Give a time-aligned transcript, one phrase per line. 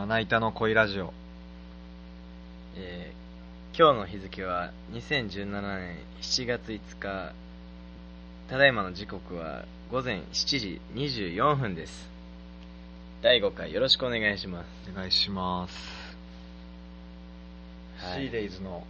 [0.00, 1.12] まな板の恋ラジオ。
[2.74, 7.34] えー今日の日付は2017年7月5日。
[8.48, 12.08] ただいまの時刻は午前7時24分です。
[13.20, 14.90] 第5回よろしくお願いします。
[14.90, 15.76] お願いします。
[17.98, 18.22] はい。
[18.22, 18.84] シーデイズの、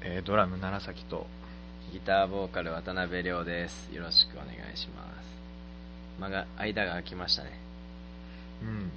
[0.00, 1.26] えードラム、楢崎と、
[1.92, 3.90] ギターボーカル渡辺亮です。
[3.92, 6.18] よろしくお願いします。
[6.18, 7.50] 間が間が空きましたね。
[8.62, 8.90] うん。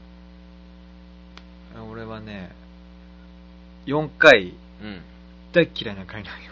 [1.80, 2.52] 俺はね、
[3.86, 5.02] 4回、うん
[5.54, 6.52] 大っ嫌いな回なんよ。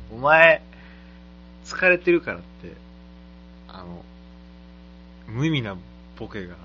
[0.12, 0.62] お前、
[1.64, 2.74] 疲れてるからって、
[3.68, 4.04] あの、
[5.26, 5.76] 無意味な
[6.18, 6.56] ボケが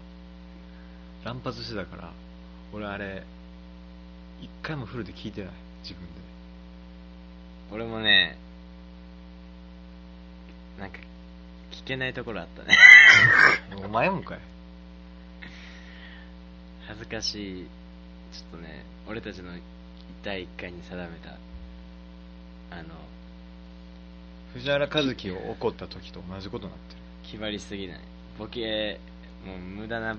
[1.23, 2.11] 乱発してたから、
[2.73, 3.23] 俺あれ、
[4.41, 5.53] 一回もフルで聞いてない、
[5.83, 6.25] 自分で。
[7.71, 8.37] 俺もね
[10.79, 10.99] なんか
[11.71, 12.77] 聞けないところあったね
[13.83, 14.39] お前もかい。
[16.87, 17.65] 恥ずかしい。
[18.33, 19.51] ちょっとね俺たちの
[20.23, 21.37] 第1回に定めた
[22.71, 22.89] あの
[24.53, 27.01] 藤原和樹を怒った時と同じことになってる。
[27.23, 27.99] 決まりすぎない。
[28.37, 28.99] ボケ
[29.45, 30.17] もう無駄な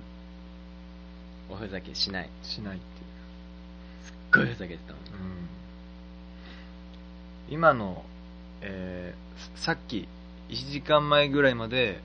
[1.49, 2.29] おふざけしない。
[2.43, 4.07] しないっていう。
[4.07, 5.03] すっごいふざけてたもん。
[5.03, 5.49] うん。
[7.49, 8.05] 今の、
[8.61, 10.09] えーさっき
[10.49, 12.01] 1時間前ぐらいまで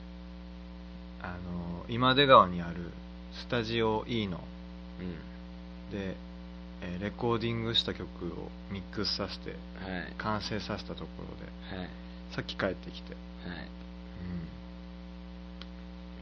[1.22, 2.92] あの今出川にある
[3.34, 4.51] スタジオ E のうん
[5.92, 6.16] で、
[6.82, 10.14] えーレコーディングした曲をミックスさせてはい。
[10.18, 11.90] 完成させたところではい。
[12.36, 13.18] さっき帰ってきて、は
[13.54, 13.70] い。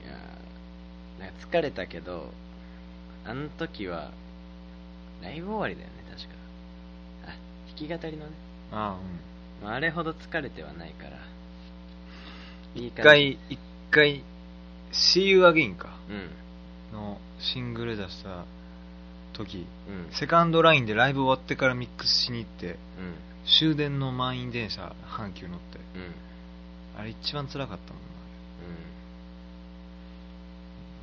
[0.04, 2.32] いやーなんか疲れたけど
[3.26, 4.12] あの時は
[5.22, 6.36] ライブ終わりだよね確か。
[7.26, 7.36] あ
[7.68, 8.32] 弾き語りのね、
[8.72, 8.98] うん、ああ
[9.64, 11.12] まあ、あれほど疲れてはないから。
[11.12, 11.16] うん
[12.76, 13.04] 一いい感じ。
[13.04, 13.60] 回一
[13.92, 14.24] 回
[14.94, 15.98] 「See You Again」か。
[16.10, 16.30] うん。
[16.98, 18.46] のシングル出した
[19.40, 20.12] 時うん。
[20.14, 22.78] セカンドラインでライブ終わってからミックスしに行ってうん。
[23.60, 25.80] 終電の満員電車阪急乗って。
[25.96, 27.00] うん。
[27.00, 28.06] あれ一番辛かったもんう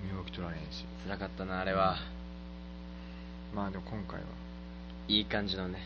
[0.06, 0.10] ん。
[0.10, 0.84] な身動き取られへんし。
[1.04, 1.96] 辛かったなあれは、
[3.54, 4.26] まあでも今回は。
[5.08, 5.78] いい感じのね。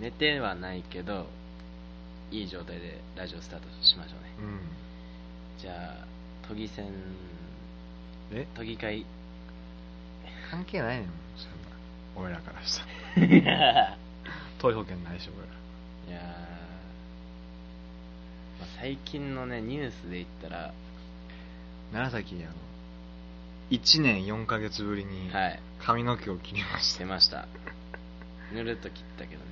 [0.00, 1.26] 寝てはないけど
[2.30, 4.30] いい状態でラジオスタートしましょうね。
[4.40, 4.60] うん、うん、
[5.58, 5.72] じゃ
[6.02, 6.06] あ
[6.48, 6.86] 都議選
[8.32, 8.46] え？
[8.54, 9.06] 都議会。
[10.50, 11.06] 関係ないねん。
[11.06, 11.25] そんな
[12.16, 12.84] 俺らからした
[13.20, 13.98] ら。
[14.58, 15.28] 投票権ないし
[16.08, 16.18] 俺ら。
[16.18, 16.30] いやー、
[18.60, 20.72] まあ、最近のねニュースで言ったら。
[21.92, 22.54] 楢崎あの
[23.70, 25.60] 1年4ヶ月ぶりにはい。
[25.78, 27.46] 髪の毛を切りました、出ました。
[28.52, 29.50] ぬるっと切ったけどね。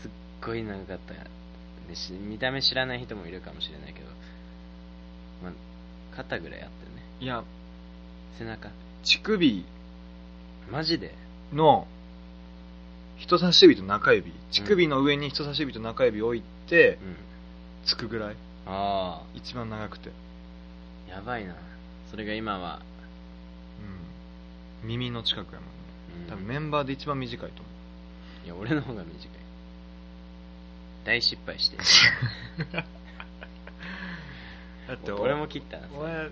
[0.00, 0.10] すっ
[0.42, 1.14] ごい長かった。
[1.88, 4.06] でし見た目知らない人もいるかもしれないけど、
[5.42, 5.52] まあ、
[6.16, 7.02] 肩ぐらいあったよね。
[7.20, 7.44] うん、いや。
[8.38, 8.70] 背中。
[9.04, 9.64] 乳首。
[10.70, 11.14] マジで？
[11.52, 11.86] の
[13.16, 17.16] 人差し指と中指乳首の上に人差し指と中指置いてうん
[17.84, 18.36] つくぐらい？
[18.66, 20.10] あ一番長くて、
[21.08, 21.54] あやばいな。
[22.10, 22.80] それが今は、
[24.82, 25.74] うん、耳の近くやもんね。
[26.24, 26.30] うん。
[26.30, 27.70] 多分メンバーで一番短いと思
[28.42, 28.46] う。
[28.46, 29.28] いや俺の方が短い。
[31.04, 31.76] 大失敗して
[34.88, 36.30] だって俺も切ったなお前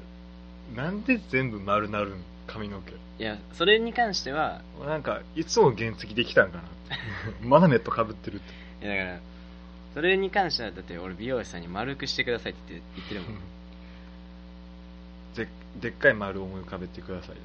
[0.74, 2.24] なんで全部丸なるん？
[2.52, 2.92] 髪の毛。
[2.92, 6.64] いやそれに関しては俺なんかいつも原石できたんかな。
[7.42, 8.40] マナメットかぶってるっ
[8.80, 8.86] て。
[8.86, 9.20] いやだから
[9.94, 13.52] それに関してはだって俺美容師さんに丸くしてくださいって言って言ってるもん。
[15.34, 15.48] で
[15.80, 17.36] でっかい丸を思い浮かべてください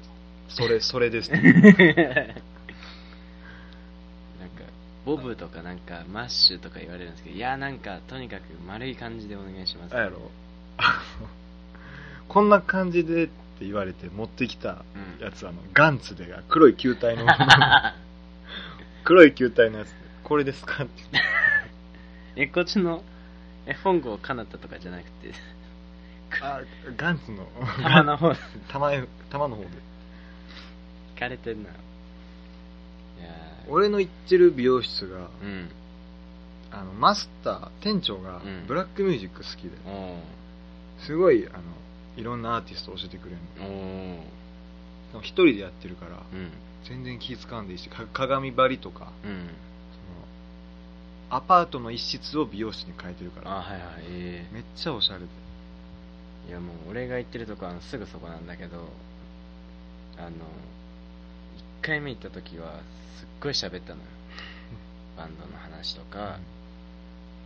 [0.48, 1.48] それ それですなんか
[5.06, 9.96] ボブとかなんかマッシュとか言われるんですけどいやなんかとにかく丸い感じでお願いします。
[9.96, 10.30] あやろ。
[12.28, 14.84] こんな感じでって言われて持ってきた
[15.18, 15.24] うん。
[15.24, 17.26] やつあのガンツで黒い球体の。
[19.04, 19.88] 黒い球体のやつ。
[19.88, 20.84] でこれですか？
[20.84, 21.02] って
[22.36, 23.02] えこっちの
[23.66, 25.32] え本郷かなたとかじゃなくて。
[26.40, 26.60] あ
[26.96, 27.48] ガンツの。
[27.82, 28.34] 玉の方。
[28.68, 28.92] 玉
[29.30, 29.68] 玉の方で。
[31.16, 31.70] 聞かれてるな。
[33.70, 35.68] 俺の行ってる美容室がうん。
[36.70, 38.66] あのマスター店長がうん。
[38.68, 40.16] ブラックミュージック好きで、お
[41.00, 41.62] すごいあの
[42.18, 43.38] いろんなアーティスト教えてくれる
[45.14, 45.20] の。
[45.20, 46.50] 一人でやってるからうん。
[46.84, 49.48] 全然気使わんでいいしか鏡張りとかうん。
[51.28, 55.26] そのアパートの一室を美容室に変えてるからあはいはいえめっちゃおしゃれで。
[56.48, 58.88] えいやもう俺が行ってるとこはすぐそこなんだけど
[60.16, 60.32] あの1
[61.82, 62.80] 回目行った時は
[63.18, 64.06] すっごい喋ったのよ。
[65.16, 66.38] バンドの話とか、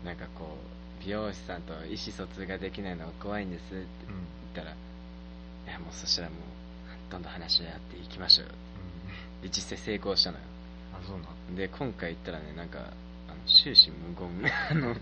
[0.05, 3.85] なんかこう美容師さんと意思疎通ができないのが怖いんですってうん。
[3.85, 3.87] 言っ
[4.55, 4.75] たらい
[5.71, 6.39] やもうそしたらもう
[7.11, 8.47] どんどん話し合っていきましょう。
[8.47, 8.53] よ
[9.43, 10.45] で実際成功したのよ。
[10.95, 12.83] あそうなんで今回行ったらねなんかあ
[13.33, 14.97] の終始無言あの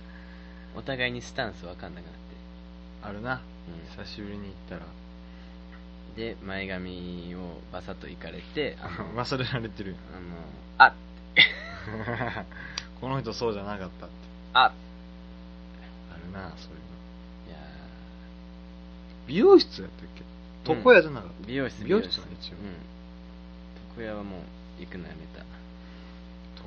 [0.76, 2.18] お互いにスタンス分かんなくなって。
[3.02, 4.04] あるな、うん。
[4.04, 4.82] 久しぶりに行ったら。
[6.16, 9.96] で前髪をバサッといかれてあの 忘れられてるよ。
[10.14, 10.94] あのあ
[13.00, 14.14] この人そうじゃなかったって。
[14.54, 14.74] あある
[16.32, 17.50] なそういうの。
[17.50, 17.56] いや
[19.26, 20.24] 美容室やったっけ？
[20.64, 22.56] 床屋じゃなかった、ー美容室美容室は一応。
[22.56, 24.02] うん。
[24.02, 24.40] 床屋はもう
[24.80, 25.44] 行くのやめた。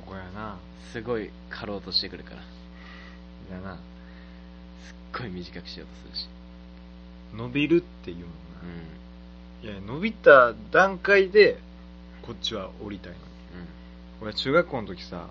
[0.06, 0.58] 床屋な。
[0.92, 2.36] すごい刈ろうとしてくるから。
[2.36, 2.40] い
[3.50, 3.76] やな。
[3.76, 6.28] すっごい短くしようとするし。
[7.34, 11.58] 伸びるっていうもんうな、いや伸びた段階で
[12.22, 13.22] こっちは降りたいのに。
[13.24, 13.26] ん。
[14.22, 15.26] 俺中学校の時さ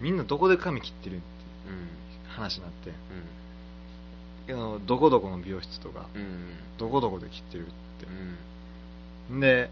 [0.00, 1.24] みんなどこで髪切ってるって。
[1.68, 1.88] うんうん
[2.34, 2.90] 話になって。
[2.90, 2.94] うん。
[4.46, 6.06] けどどこどこの美容室とか
[6.78, 8.06] どこどこで切ってるって。
[9.30, 9.40] うん。
[9.40, 9.70] で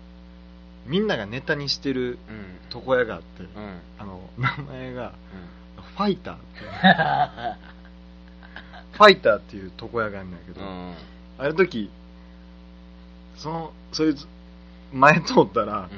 [0.86, 2.80] みんながネタにしてるうん。
[2.80, 3.80] 床屋があって、うん。
[3.98, 5.12] あの名前が
[5.76, 5.82] うん。
[5.82, 6.44] ファイターって。
[8.96, 10.94] ファイターっていう床屋があるんだけど、うん。
[11.38, 11.90] ある時
[13.36, 14.26] そのそいつ
[14.92, 15.88] 前通ったら、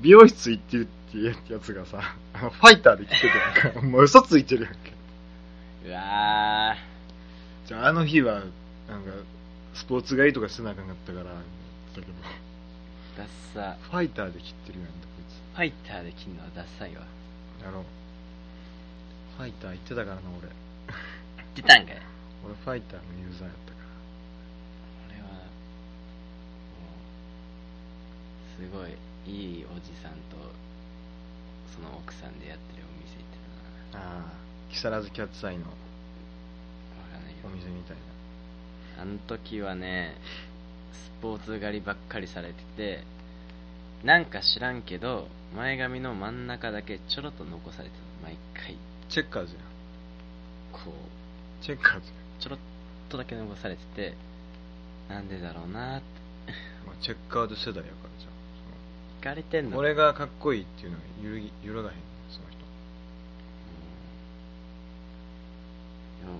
[0.00, 0.88] 美容室行ってる
[1.18, 2.00] ってやつがさ
[2.32, 3.26] ファイターで来てて
[3.66, 4.92] やんかもう嘘ついてるやんけ
[5.84, 6.76] うわ
[7.66, 8.42] じゃああの日は
[8.88, 9.10] なんか
[9.74, 11.30] スポーツ狩りとかしてなあかんかったからだ
[11.94, 12.06] けど。
[12.06, 13.76] ーダッサ。
[13.80, 15.22] ファイターで切ってるやんこい
[15.54, 17.02] ファイターで切るのはダッサいわ。
[17.60, 17.84] つやろう。
[19.36, 20.48] ファイター行ってたからな俺。
[21.54, 21.96] 出たんかい。
[22.44, 23.86] 俺ファイターのユーザーやったから。
[25.12, 25.38] 俺はも
[28.48, 28.96] うすごい
[29.26, 30.36] いいおじさんと
[31.76, 33.38] その奥さんでやってるお店行って
[33.92, 34.04] たな。
[34.04, 35.64] ああ木更津キャッツアイの
[37.44, 37.96] おど店みたい
[38.96, 39.02] な。
[39.02, 40.14] あの時はね
[40.92, 43.04] スポーツ狩りばっかりされてて
[44.04, 48.76] なんか知らんけど前髪の真ん中だけちょろっと残されてた毎回。
[49.08, 49.64] チェッカーズやん。
[50.72, 51.64] こう。
[51.64, 52.58] チェッカーズやちょろっ
[53.08, 54.14] とだけ残されてて
[55.08, 56.22] なんでだろうなって。
[56.52, 58.28] ん、まあ、チェッカーズ世代やからじゃ
[59.20, 61.96] 聞かれてんのあ俺がかっこいいっていうのが揺るぎ揺るがへん
[62.30, 62.70] その人でも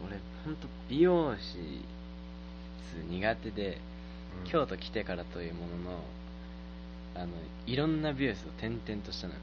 [0.07, 1.85] 俺本当美容師
[3.09, 3.79] 苦手で、
[4.45, 4.51] うん。
[4.51, 6.05] 京都来てからというものの
[7.15, 7.33] あの
[7.67, 9.41] いろんな美容室を転々としたのよ。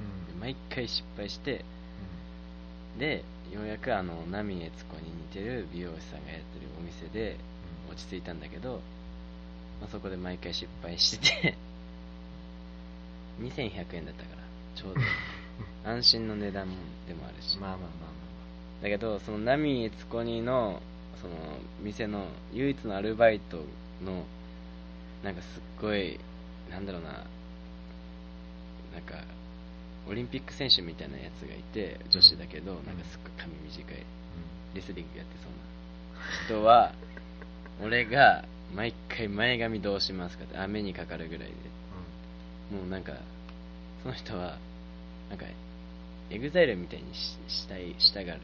[0.00, 0.34] うん。
[0.34, 1.64] で毎回失敗して
[2.98, 7.36] でようやくあの波悦子に似てる美容師さんがやってるお店で
[7.88, 7.92] うん。
[7.92, 8.80] 落ち着いたんだけど、
[9.80, 11.56] まあ、そこで毎回失敗してて
[13.40, 14.42] 2100円だったから
[14.74, 15.00] ちょうど。
[15.84, 16.68] 安心の値段
[17.06, 17.58] でもあるし。
[17.58, 18.13] まあまあまあ
[18.82, 20.80] だけどその波悦子にの
[21.20, 21.34] その
[21.80, 23.58] 店の唯一のアルバイト
[24.04, 24.24] の
[25.22, 26.20] なんかすっごい
[26.70, 29.24] なんだろうななんか
[30.08, 34.04] オリンピック選手みたいなやつがいて女子だけど、なんかすっごい髪短い。
[34.74, 36.60] レスリングやってそうな。
[36.60, 36.92] 人は
[37.82, 38.44] 俺が
[38.74, 41.54] 毎回前髪どうしますかって雨にかかるぐらいで。
[42.76, 43.12] もうなんか
[44.02, 44.58] その人は
[45.30, 45.46] なんか
[46.30, 48.40] エグザイルみたいにししたいしたがる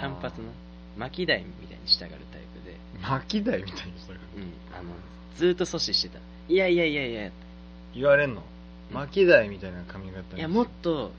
[0.00, 0.48] 単発の
[0.96, 4.94] MAKIDAIみたいにしたがるタイプで、うん MAKIDAIみたいにしたからうん、あの
[5.36, 6.18] ずーっと阻止してた。
[6.48, 7.30] いやいやいやいや。
[7.94, 8.42] 言われんの？
[8.90, 11.12] うん MAKIDAIみたいな髪型にいやもっと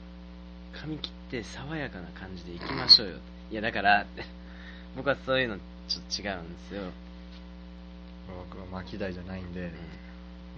[0.72, 3.16] 髪切って爽やかな感じでいきましょうよ。
[3.50, 4.06] いやだから
[4.96, 5.56] 僕はそういうの
[5.88, 6.82] ちょっと違うんですよ、
[8.50, 9.72] 僕は巻き台じゃないんで、うん。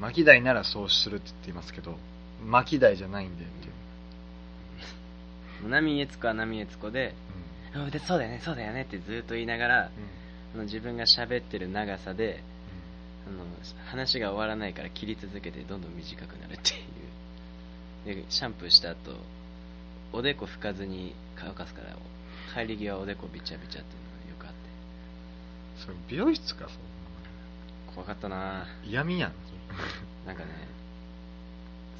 [0.01, 1.99] 巻き台ならそうするって言っていますけど
[2.45, 3.71] 巻き台じゃないんでってい
[5.67, 7.15] う、 波悦子は波悦子で
[7.91, 10.23] でそうだよねそうだよねってずっと言いながらうん。
[10.55, 12.43] あの自分が喋ってる長さで
[13.27, 13.45] あの
[13.87, 16.71] 話が終わらないから切り続けてどんどん短くなるって
[18.11, 18.23] いう。
[18.23, 19.17] でシャンプーした後
[20.13, 21.97] おでこ拭かずに乾かすから
[22.55, 24.57] 帰り際おでこびちゃびちゃっていうのがよくあって。
[25.81, 26.79] それ美容室かそ
[27.95, 28.67] 怖かったな。
[28.85, 29.33] う嫌味やん
[30.27, 30.51] なんかね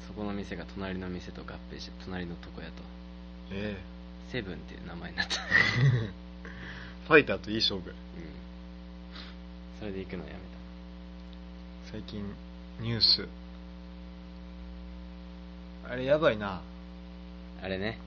[0.05, 2.83] そこの店が隣の店と合併して隣の床屋と。
[3.51, 3.77] え
[4.29, 5.35] セブンっていう名前になった。
[5.35, 6.09] え
[7.07, 7.89] ファイターといい勝負。
[7.89, 7.95] うん。
[9.79, 10.53] それで行くのやめ
[11.93, 12.23] 最近
[12.79, 13.27] ニュース。
[15.87, 16.61] あれやばいな。
[17.59, 17.99] たあれね。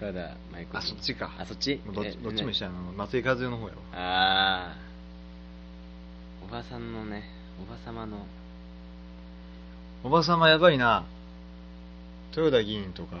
[0.00, 1.34] 豊田舞子あそっちか。
[1.38, 1.80] あそっち？
[1.92, 2.78] どっちえどっちも一緒やな。
[2.96, 3.80] 松井和代の方やろ。
[3.94, 4.76] ああ
[6.44, 7.24] おばさんのね
[7.60, 8.24] おばさまの。
[10.04, 11.04] おばさまやばいな。
[12.36, 13.16] 豊田議員とか。
[13.16, 13.20] う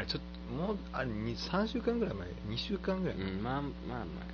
[0.00, 3.70] あれちょっともうあれに3週間ぐらい前2週間ぐらい前、ん、うん、まあまあ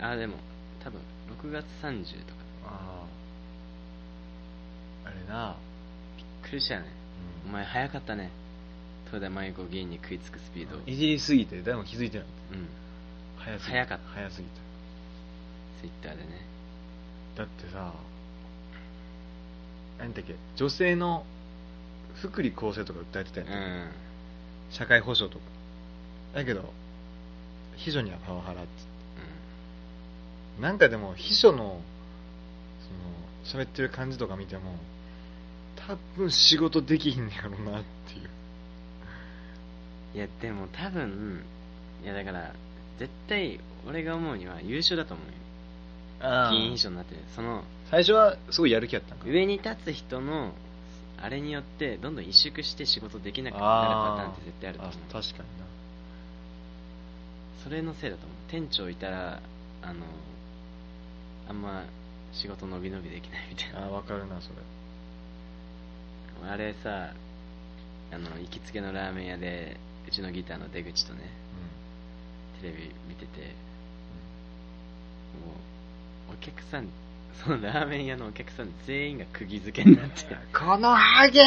[0.00, 0.34] まああでも
[0.82, 1.00] 多分
[1.42, 2.46] 6月30とか。
[2.66, 3.04] あ
[5.04, 5.56] あれな、
[6.16, 6.86] びっくりしたね。
[7.46, 8.30] お前早かったね。
[9.06, 10.78] 豊田真由子議員に食いつくスピード。
[10.86, 12.26] いじりすぎて誰も気づいてない。
[12.52, 12.68] うん。
[13.38, 14.08] 早すぎ早かった。
[14.08, 14.54] 早すぎた
[15.80, 16.46] ツイッターでね。
[17.36, 17.92] だってさ
[19.98, 21.24] 何だっけ女性の
[22.14, 23.90] 福利厚生とか訴えてたうやん、ん。
[24.70, 25.55] 社会保障とか
[26.34, 26.72] だけど
[27.76, 28.70] 秘書にはパワハラって。
[30.60, 31.80] なんかでも秘書の
[33.44, 34.62] その喋ってる感じとか見ても
[35.86, 38.30] 多分仕事できひんねやろなっていう。
[40.14, 41.44] いやでも多分
[42.02, 42.54] いやだから
[42.98, 45.32] 絶対俺が思うには優秀だと思うよ。
[46.18, 47.14] あ議員秘書になって。
[47.14, 49.26] るその最初はすごいやる気やったんか。
[49.26, 50.54] 上に立つ人の
[51.20, 54.96] あれによってどんどん萎縮して仕事できなくなるパターンって絶対あると思う。
[55.10, 55.65] あ確かにな
[57.66, 58.36] それのせいだと思う。
[58.48, 59.42] 店長いたら
[59.82, 60.06] あの
[61.48, 61.84] あんま
[62.32, 63.86] 仕事伸び伸びできないみたいな。
[63.86, 64.54] あ分かるなそれ。
[66.48, 67.12] あれさ
[68.12, 71.22] あの行きつけのラーメン屋でうちのギターの出口とね
[72.60, 73.46] テレビ見てても
[76.30, 76.88] うお客さん
[77.42, 80.36] そのラーメン屋のお客さん全員が釘付けになって。
[80.56, 81.42] このハゲ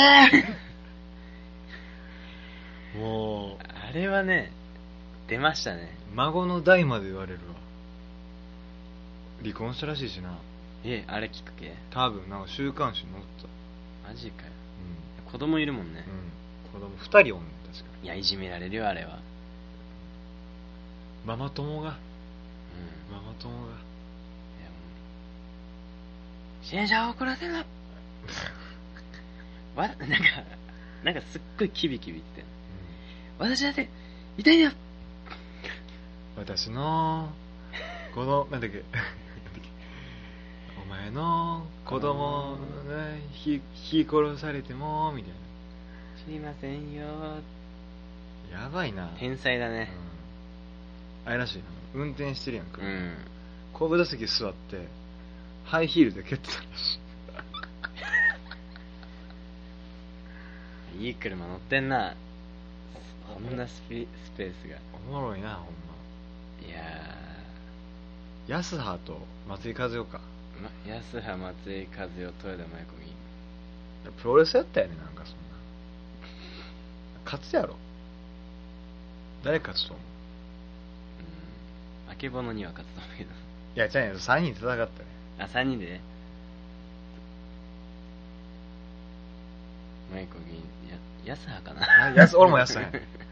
[2.99, 4.51] もあれはね
[5.29, 5.95] 出ましたね。
[6.11, 7.55] う孫の代まで言われるわ。
[9.41, 10.37] 離婚したらしいしな。
[10.83, 11.75] えあれきっかけ？
[11.91, 13.23] 多分なんか週刊誌に載っ
[14.03, 14.09] た。
[14.09, 14.51] マジかよ。
[15.31, 16.03] 子供いるもんね、
[16.73, 19.19] うん、うん、子供2人おんねん確かいやいじめられるよあれは。
[21.23, 21.89] ママ友が。
[21.89, 23.15] うん。
[23.15, 23.59] ママ友が。
[23.59, 23.75] いやも
[26.63, 27.59] う支援者を怒らせるな。
[29.75, 30.07] わなんか
[31.03, 32.43] なんかすっごいキビキビ言って
[33.37, 33.87] 私だって
[34.37, 34.71] 痛いんだよ
[36.39, 37.29] 私の
[38.15, 38.83] 子供なんだっけ？
[40.81, 45.33] お前の子供がひひ殺されてもみたい
[46.25, 47.41] 知りませんよな
[48.63, 49.09] やばいな。
[49.19, 49.91] 天才だね
[51.25, 51.31] うん。
[51.31, 51.65] あれらしいな。
[51.93, 53.17] 運転してるやんか、うん。
[53.73, 54.87] 後部座席座って
[55.65, 56.99] ハイヒールで蹴ってたらし
[60.99, 61.05] い。
[61.05, 62.15] いい車乗ってんな。
[63.33, 64.77] こんなスピスペースが。
[65.11, 65.88] おもろいなほんま
[66.67, 66.79] いや
[68.47, 70.21] 安葉と松井和代か。
[70.57, 75.39] ー、ま、安葉松井和代豊田真由子プロレスやったよねなんかそんな。
[77.25, 77.75] 勝つやろ。
[79.43, 80.05] 誰勝つと思う？
[82.07, 82.11] うん。
[82.13, 83.29] あけぼのには勝つと思うけど。
[83.31, 83.33] い
[83.79, 84.89] やじゃあね3人戦ったね。
[85.37, 85.85] あ3人で？
[85.85, 86.01] ね
[90.11, 90.97] 真由子議員や
[91.35, 91.85] 安葉かな。
[92.37, 92.91] 俺も安葉や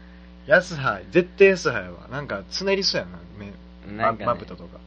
[0.48, 3.18] 安葉絶対安葉やわなんかつねりそうやな。
[3.38, 3.52] 目
[3.96, 4.26] なんかね。
[4.26, 4.80] まぶたとか、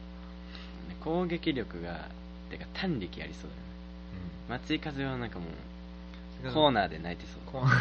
[1.00, 2.08] 攻撃力が
[2.50, 3.58] てか短力ありそうだよね
[4.48, 5.48] 松井和代はなんかもう
[6.48, 7.42] うコーナーで泣いてそう。
[7.52, 7.64] こう。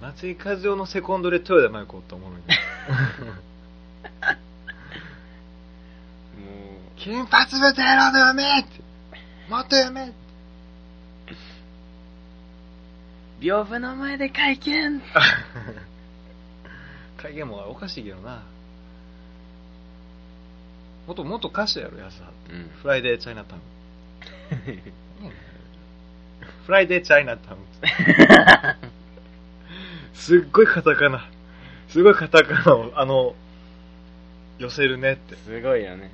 [0.00, 2.44] 松井和代のセコンドで豊田真由子って思うのに。
[2.46, 2.52] も
[6.96, 8.80] 金髪ベテランの嫁って。
[9.48, 10.12] もっと嫁って
[11.32, 11.36] う
[13.42, 15.02] 屏風の前で会見。
[17.16, 18.42] 会見もおかしいけどな。
[21.06, 22.52] 元元歌手やろ安葉って。
[22.52, 22.70] うん。
[22.80, 23.62] フライデーチャイナタウン
[26.66, 27.58] フライデーチャイナタウン
[30.14, 31.28] すっごいカタカナ。
[31.88, 33.34] すごいカタカナをあの
[34.58, 35.34] 寄せるねって。
[35.36, 36.12] すごいよね。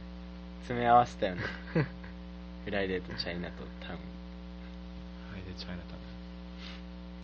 [0.60, 1.42] 詰め合わせたよね。
[2.68, 4.02] フライデーとチャイナとタウンフ
[5.34, 5.98] ライデーチャイナタウ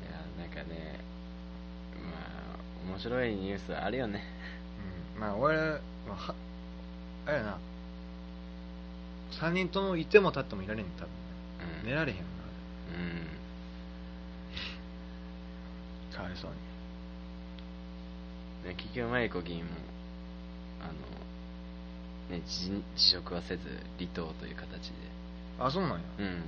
[0.00, 1.00] いやなんかね
[2.02, 2.56] まあ
[2.94, 4.22] 面白いニュースあるよね。
[5.16, 5.20] ンうん。
[5.20, 6.34] まあ俺、まあ、は
[7.26, 7.58] あれやな。
[9.40, 11.08] 3人ともいても立ってもいられんねん多分
[11.82, 11.88] うん。
[11.88, 12.24] 寝られへんよ
[12.96, 13.26] うん。
[16.12, 16.50] な かわいそう
[18.62, 18.68] に。
[18.68, 19.70] ね結局真由子議員も
[20.80, 23.62] あのね辞辞職はせず
[23.98, 24.94] 離党という形で。
[25.58, 25.98] あそうなんや。
[26.20, 26.42] うん。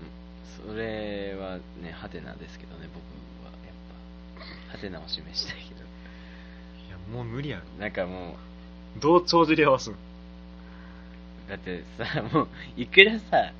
[0.64, 3.02] それはねハテナですけどね僕
[3.44, 3.74] はやっ
[4.70, 5.75] ぱハテナを示したいけど
[7.12, 8.36] もう無理やろなんかも
[9.00, 9.92] どう帳尻合わすん。
[9.92, 9.96] う
[11.48, 13.52] だってさもういくらさ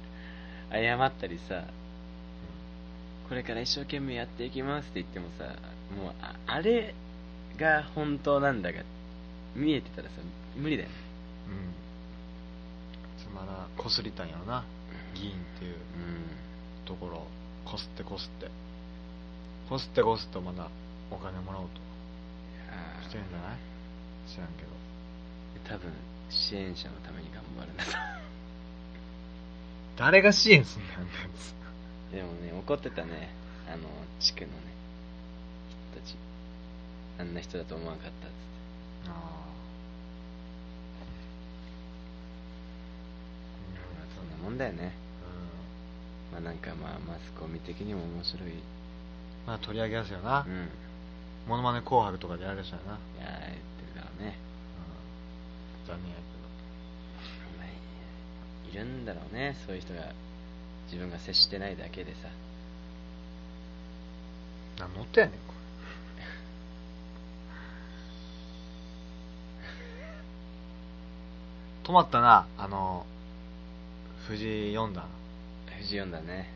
[0.72, 1.64] 謝ったりさ
[3.28, 5.44] これから一生懸命やっていきますって言ってもさ
[5.94, 6.94] もうああれ
[7.58, 8.82] が本当なんだが
[9.54, 10.14] 見えてたらさ
[10.56, 10.94] 無理だよね。
[13.28, 13.34] うん。
[13.34, 14.64] まだこすりたいんやろな。
[15.14, 15.78] 議員っていううん
[16.86, 17.26] ところを。
[17.64, 18.50] こすってこすって。
[19.68, 20.68] こすってこすってまだ
[21.10, 21.85] お金もらおうと
[23.02, 23.58] してるんじゃない？
[24.28, 24.70] 知らんけど。
[25.68, 25.92] 多分
[26.30, 27.90] 支援者のために頑張るんだと。
[29.96, 31.54] 誰が支援すんだよあんなやつ。
[32.14, 33.30] でもね怒ってたね。
[33.68, 33.88] あの
[34.20, 34.54] 地区のね
[35.94, 36.16] 人たち。
[37.18, 39.08] あんな人だと思わなかったっつって。
[39.08, 39.14] あま
[44.02, 44.92] あそんなもんだよね。
[46.32, 48.52] まあなんかまあマスコミ的にも面白い。
[49.46, 50.68] まあ取り上げやすいよな、うん
[51.46, 54.38] モノマネ紅白とかでやる人やな、いやー言ってるからね。
[55.86, 56.18] 残念や
[57.56, 57.66] まあ
[58.68, 59.56] いるんだろうね。
[59.66, 60.12] そういう人が
[60.86, 62.28] 自分が接してないだけでさ。
[64.76, 65.54] けど何乗ってやねんこ
[71.84, 71.86] れ。
[71.88, 72.48] 止まったな。
[72.58, 73.06] あの
[74.26, 75.04] 藤井四段。
[75.78, 76.50] 藤四段ね。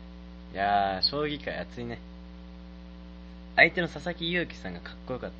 [0.53, 2.01] いやー将棋界熱いね
[3.61, 5.31] 相手の佐々木勇気さんがかっこよかっ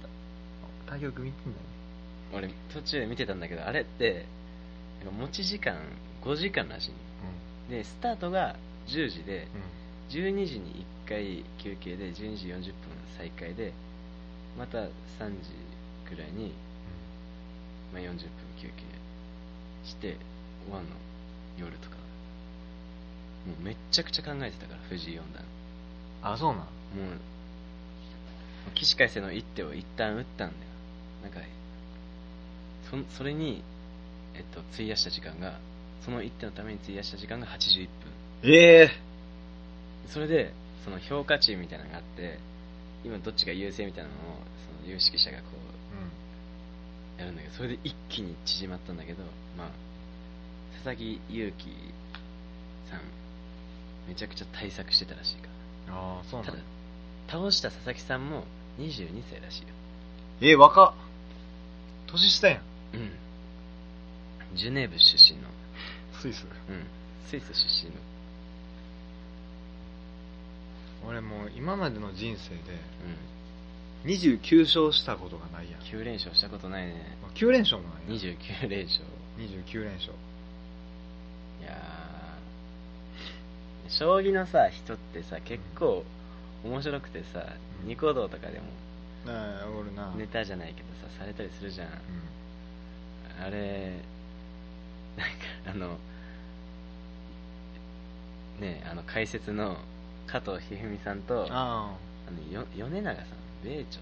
[0.86, 0.92] た。
[0.92, 1.66] 対局見てんだよ
[2.34, 4.26] 俺途中で見てたんだけどあれって
[5.20, 5.76] 持ち時間
[6.24, 6.98] 5時間らしいの。
[7.70, 8.56] でスタートが
[8.88, 9.62] 10時でうん。
[9.62, 12.74] うん12時に1回休憩で12時40分
[13.18, 13.72] 再開で
[14.58, 14.90] また3時
[16.06, 16.54] くらいに、
[17.94, 18.18] まあ、40分
[18.62, 20.18] 休憩して
[20.66, 20.90] 終わんの。
[21.58, 21.96] 夜とか。
[23.48, 25.46] もうめっちゃくちゃ考えてたから藤井四段。
[26.34, 26.68] あそうなんもう
[28.76, 30.62] 起死回生の一手を一旦打ったんだよ
[31.24, 31.40] なんか
[32.90, 33.64] そそれに、
[34.36, 35.60] えっと、費やした時間が
[36.04, 37.88] その一手のために費やした時間が81
[38.44, 38.52] 分。
[38.52, 38.90] ええ。
[40.08, 40.52] それで
[40.84, 42.40] その評価値みたいなのがあって
[43.06, 44.18] 今どっちが優勢みたいなのを
[44.82, 45.44] その有識者がこ
[47.18, 49.24] うやるんだけどそれで一気に縮まったんだけど
[49.58, 49.68] まあ
[50.74, 51.66] 佐々木勇気
[52.90, 53.02] さん
[54.08, 55.50] めちゃくちゃ対策してたらしいか
[55.90, 56.60] ああそうなんだ
[57.32, 58.44] 倒した佐々木さんも
[58.78, 59.68] 22歳らしいよ。
[60.42, 60.94] えー、若っ。
[62.08, 62.62] 年下やん。
[62.94, 63.12] うん。
[64.58, 65.48] ジュネーブ出身の。
[66.20, 66.46] スイス。
[66.70, 66.86] うん。
[67.26, 68.02] スイス出身の。
[71.08, 72.58] 俺もう今までの人生で
[74.04, 74.12] うん。
[74.12, 75.82] 29勝したことがないやん。
[75.82, 77.18] 9連勝したことないね。
[77.36, 79.06] 9連勝もないやん29連勝。
[79.38, 80.12] 29連勝。
[81.62, 83.90] いやー。
[83.90, 86.04] 将棋のさ人ってさ結構
[86.64, 87.40] 面白くてさ、
[87.84, 88.66] うんニコ動とかでも
[89.28, 90.14] ああおるな。
[90.16, 91.88] ネタじゃないけどさされたりするじゃん。
[91.88, 91.94] うん。
[93.44, 94.00] あれ
[95.18, 95.34] なんか
[95.72, 95.98] あの
[98.60, 99.78] ねあの解説の
[100.28, 101.96] 加藤一二三さんとあ
[102.28, 103.26] あのよ米長さん
[103.64, 104.00] 米長さ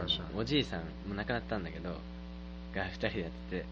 [0.00, 1.96] あのおじいさんもう亡くなったんだけど
[2.74, 3.64] が2人でやってて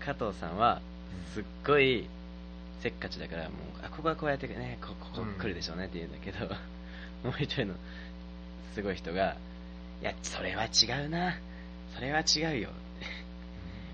[0.00, 0.80] 加藤さんは
[1.32, 2.08] すっごい
[2.82, 3.50] せっかちだからもう
[3.82, 6.46] あここはこうやってねこここ来るでしょうねって言うんだけど、
[7.24, 7.74] もう一人の
[8.74, 9.36] すごい人が
[10.02, 11.38] いやそれは違うな。
[11.94, 12.70] それは違うよ。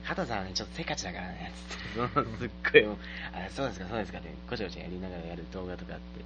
[0.04, 1.52] 加藤さんはねちょっとせっかちだからね。
[1.94, 2.96] つってすっごいもう
[3.32, 6.24] あそうですかそうですかってごちゃごちゃやりながらやる動画とかあって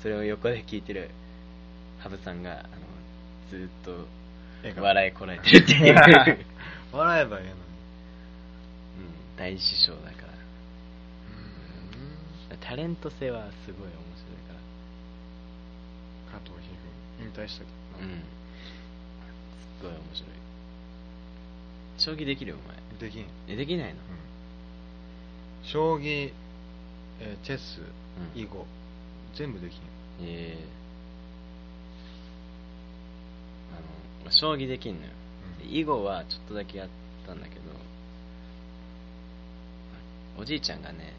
[0.00, 1.10] それを横で聞いてる
[1.98, 2.68] 羽生さんがあの
[3.50, 5.94] ずーっと笑いこらえてるっていう、
[6.92, 7.44] 笑えばええのに。
[7.44, 7.54] うん、
[9.36, 10.12] 大師匠だ
[12.68, 16.38] タレント性はすごい面白いから。
[16.38, 16.68] 加藤一
[17.18, 17.70] 二引退したけ
[18.02, 18.12] どな。
[18.12, 18.20] うん。
[18.20, 18.26] すっ
[19.82, 20.30] ごい面白い。
[21.96, 22.76] 将棋できるお前。
[23.00, 24.00] できん、うん、えできないの？
[25.64, 26.32] 将棋、
[27.20, 27.80] えーチェス
[28.34, 28.40] うん。
[28.40, 28.66] 囲碁
[29.34, 29.76] 全部できん。
[30.20, 30.68] ええ
[33.72, 33.80] あの
[34.26, 35.12] 俺将棋できんのよ。
[35.60, 36.88] で囲碁はちょっとだけやっ
[37.26, 37.62] たんだけど
[40.38, 41.14] おじいちゃんがね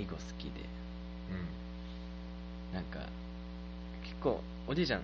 [0.00, 0.50] 囲碁好きで
[1.30, 2.74] うん。
[2.74, 3.00] なんか
[4.02, 5.00] 結構おじいちゃん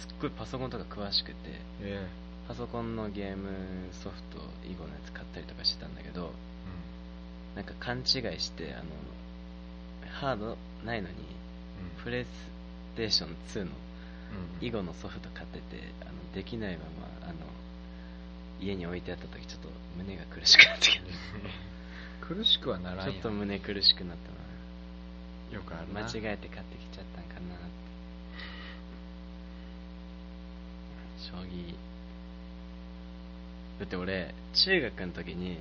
[0.00, 1.34] すっごいパソコンとか詳しくて
[1.82, 2.06] え
[2.48, 3.48] パソコンのゲーム
[3.92, 6.32] ソフト囲碁のやつ買ったりとかしてたんだけど
[7.54, 8.04] えなんか勘違い
[8.40, 8.84] してあの
[10.10, 12.02] ハードないのにうん。
[12.02, 12.28] プレイス
[12.96, 13.70] テーション2の
[14.60, 14.66] うん。
[14.66, 15.64] 囲碁のソフト買ってて
[16.02, 16.84] あのできないま
[17.22, 17.34] まあの
[18.60, 21.00] 家に置いてあった時ちょっと胸が苦しくなってきて
[22.20, 24.39] 苦しくはならんちょっと胸苦しくなった
[25.52, 27.56] よくある間違えて買ってきちゃったんかな。
[27.56, 27.64] って
[31.18, 31.74] 将棋。
[33.80, 35.58] だって俺中学の時に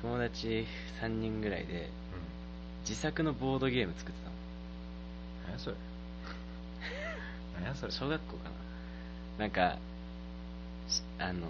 [0.00, 0.66] 友達
[1.00, 1.88] 3人ぐらいでうん。
[2.88, 4.34] 自作のボードゲーム作ってたの。
[5.44, 5.76] 何やそれ。
[7.56, 7.92] 何やそれ。
[7.92, 8.50] 小学校かな。
[9.38, 9.78] なんか
[10.88, 11.46] しあの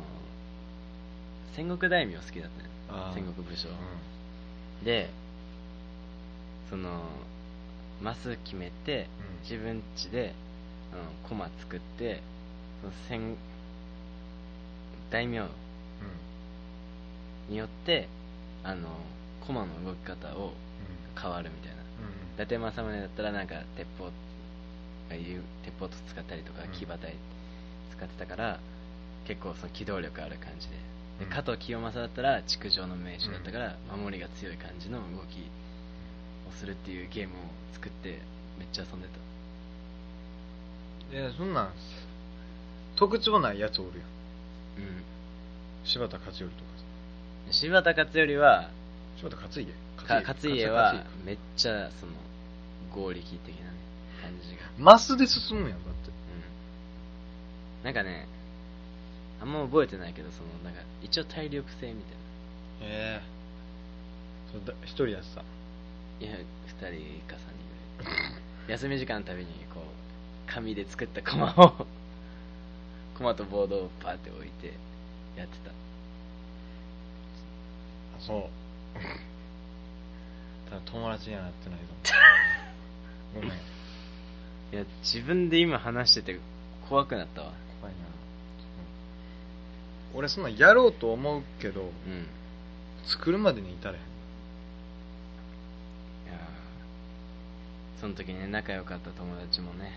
[1.55, 2.51] 戦国大名好きだっ
[2.89, 3.15] たのあー。
[3.15, 5.11] 戦国武将、うで
[6.73, 7.03] その
[8.01, 9.07] マス決めて
[9.45, 9.51] うん。
[9.51, 10.33] 自分家で
[10.91, 12.23] あの駒作って
[12.81, 13.37] その戦
[15.11, 15.49] 大名んうん。
[17.53, 18.09] によって
[18.65, 18.89] あの
[19.47, 21.23] 駒の動き方をうん。
[21.23, 21.77] 変わるみたいな。
[21.77, 21.83] うん。
[22.35, 24.11] 伊達政宗だったらなんか鉄砲
[25.11, 26.71] がいう鉄砲と使ったりとかうん。
[26.73, 27.15] 騎馬隊
[27.95, 28.61] 使ってたから
[29.27, 30.77] 結構その機動力ある感じで。
[31.19, 31.31] でうん。
[31.31, 35.62] 加藤清正だったら築城の名手だったから守りが強い感じの動きを
[36.59, 37.39] するっていうゲームを
[37.73, 38.21] 作って
[38.59, 39.09] めっちゃ遊んで
[41.11, 41.73] たいやそんなん
[42.97, 45.03] 特徴ないやつおるやんうん
[45.85, 46.63] 柴田勝頼とか
[47.51, 48.71] 柴田勝頼は
[49.19, 49.69] 柴田勝家
[50.23, 52.13] 勝家はめっちゃその
[52.91, 53.67] 合力的な
[54.23, 56.13] 感じがマスで進むやんだってう
[57.83, 58.29] んなんかね
[59.41, 62.09] あんま覚えてないけどそのなんか一応体力性みた
[62.87, 63.23] いなへえ
[64.85, 65.43] 一人やってた
[66.23, 66.97] いや2人か3人
[67.99, 68.15] ぐらい。
[68.69, 69.83] 休み時間のたびにこう
[70.47, 71.87] 紙で作ったコマを
[73.19, 74.73] コマとボードをパーって置いて
[75.37, 75.71] やってた。
[75.71, 75.75] あ
[78.21, 79.01] そう。
[80.71, 81.87] ただ友達にはなってないぞ。
[83.35, 83.51] ごめん。
[83.51, 83.53] い
[84.71, 86.41] や自分で今話してて
[86.89, 87.53] 怖くなったわ。
[87.81, 88.01] 怖いな。
[90.15, 92.27] 俺そんなんやろうと思うけどうん。
[93.05, 94.03] 作るまでに至れへんい
[96.29, 99.93] やーその時ね仲良かった友達もね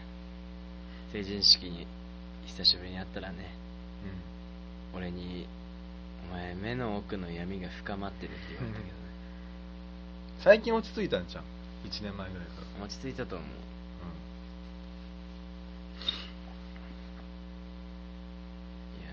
[1.12, 1.88] 成人式に
[2.46, 3.50] 久しぶりに会ったらね
[4.94, 5.48] 俺に
[6.32, 8.94] 「お前目の奥の闇が深まってる」って言われたけどね。
[10.40, 11.44] 最近落ち着いたんじゃん
[11.90, 12.86] 1年前ぐらいから。
[12.86, 13.48] 落ち着いたと思う。
[19.02, 19.12] いや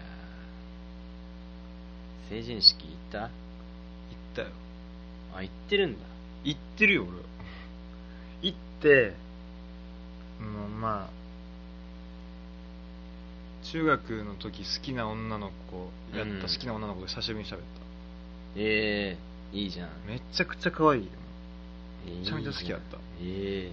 [2.26, 2.42] ー。
[2.42, 3.18] 成人式行った？
[3.20, 3.30] 行っ
[4.34, 4.48] たよ。
[5.34, 5.98] あ行ってるんだ。
[6.44, 7.18] 行ってるよ俺
[8.88, 11.10] うんまあ
[13.64, 17.64] 中学の時好きな女の子やったうん好きな女の子と久しぶりに喋った、
[18.56, 19.16] え
[19.52, 19.88] えいいじゃん。
[20.06, 21.10] めちゃくちゃ可愛いよ
[22.06, 22.96] めちゃめちゃ好きやった。
[23.22, 23.72] ええ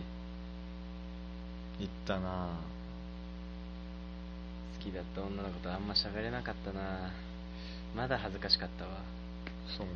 [1.79, 2.59] 行ったな。
[4.77, 7.11] 好きだった女の子とあんま喋れなかったな。
[7.95, 8.91] まだ恥ずかしかったわ。
[9.77, 9.87] そう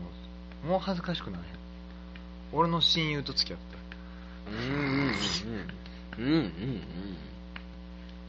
[0.67, 1.41] もう恥ずかしくない？
[2.51, 3.72] 俺の親友と付き合った
[4.47, 5.13] うんうん
[6.17, 6.81] うんうんうんうん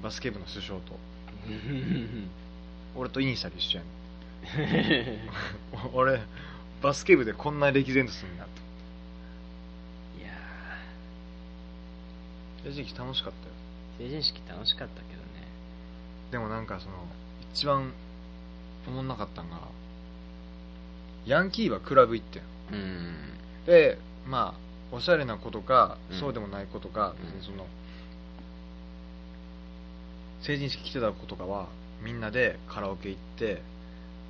[0.03, 0.99] バスケ部の首相と
[2.97, 3.89] 俺とイニシャル一緒やん
[5.95, 6.21] 俺
[6.83, 8.51] バスケ部でこんな歴然とすんなと
[10.19, 10.29] いや
[12.65, 13.55] 正直楽しかったよ
[13.99, 15.25] 成人式楽しかったけどね
[16.31, 16.95] でもなんかその
[17.55, 17.93] 一番
[18.87, 19.59] おもんなかったんが
[21.27, 23.15] ヤンキーはクラブ行ってんうん
[23.67, 24.64] でまあ
[24.95, 26.21] おしゃれな子とか、うん。
[26.21, 27.27] そうでもない子とか、うん。
[27.27, 27.67] 別にその
[30.43, 31.69] 成人式来てた子とかは
[32.03, 33.63] みんなでカラオケ行って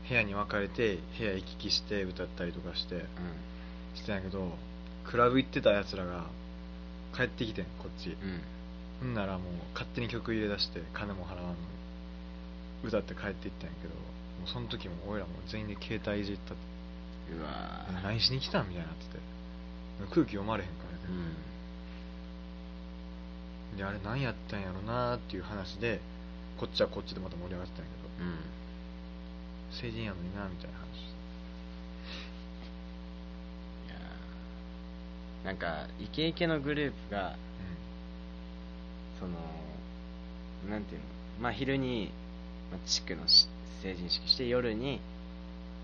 [0.08, 3.00] 部屋に分かれて部屋行き来して歌ったりとかしてう
[3.96, 4.52] してたんやけど
[5.10, 6.26] クラブ行ってたやつらが
[7.16, 8.10] 帰ってきてんこっち。
[8.10, 8.40] んうん。
[9.00, 11.58] ほんならもう勝手に曲入れ出して金も払わんのに
[12.84, 14.00] 歌って帰っていったんやけども
[14.46, 16.62] うその時も俺らも全員で携帯いじったって。
[17.34, 18.02] うわー。
[18.02, 19.33] 何しに来たんみたいになってて
[20.10, 21.22] 空気読まれへんからうね、
[23.74, 23.76] ん。
[23.78, 26.00] であれ何やったんやろなーっていう話で
[26.58, 28.30] こっちはこっちでまた盛り上がってたんやけど。
[28.30, 28.38] うん。
[29.72, 30.84] 成人やのになみたいな話。
[35.42, 37.36] いなんかイケイケのグループが
[39.18, 39.32] その
[40.70, 41.06] なんていうの。
[41.40, 42.12] まあ昼に、
[42.70, 43.48] まあ、地区のし
[43.82, 45.00] 成人式して夜に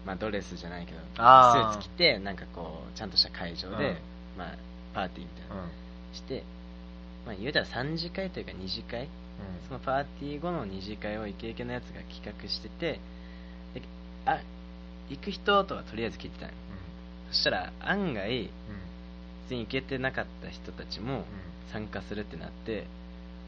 [0.07, 1.79] まあドレスじゃないけどスあー。
[1.79, 3.97] ーツ着てなんかこうちゃんとした会場で、うん。
[4.39, 4.57] まあ
[4.95, 5.71] パーティーみたいなうん
[6.15, 6.45] して、
[7.27, 9.09] まあ言うたら3次会というか2次会
[9.69, 13.01] そのパーティー後の二次会をイケイケのやつが企画してて
[13.75, 13.83] で
[14.27, 14.41] あ
[15.09, 16.53] 行く人とはとりあえず聞いてたの
[17.31, 18.45] そしたら案外うん。
[18.45, 18.51] うん
[19.51, 21.25] 別に行けてなかった人たちもうん。
[21.73, 22.87] 参加するってなって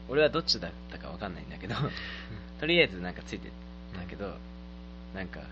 [0.09, 1.75] 俺はどっちだったか分かんないんだけど
[2.59, 3.51] とりあえずなんかついてっ
[3.93, 4.35] たけど、
[5.13, 5.45] なんかこ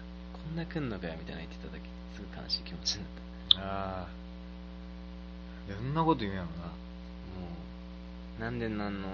[0.52, 1.82] んな来んのかよみたいな言ってた時
[2.16, 3.12] すごい悲しい気持ちになっ
[3.56, 3.62] た。
[3.62, 4.08] ああ
[5.68, 6.54] いやそんなこと言うんやろな。
[6.68, 6.74] も
[8.40, 9.12] うなんでなんのっ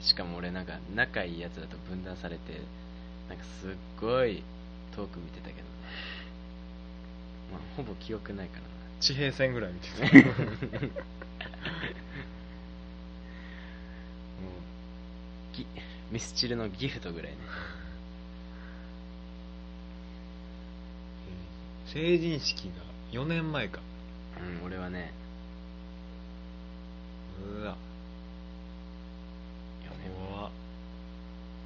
[0.00, 2.62] てしかも俺なんか仲いいやつだと分断されて
[3.28, 3.70] なんかすっ
[4.00, 4.42] ごい
[4.94, 5.58] 遠く見てたけど。
[7.52, 8.68] まあほぼ記憶ないからな。
[9.00, 10.00] 地平線ぐらい見てた。
[10.04, 10.08] も
[15.50, 15.66] うギ
[16.10, 17.38] ミスチルのギフトぐらいね
[21.92, 22.72] 成人式が
[23.12, 23.80] 4年前か。
[24.40, 25.12] うん俺はね。
[27.42, 27.76] うわ。
[29.82, 30.50] 4年怖っ。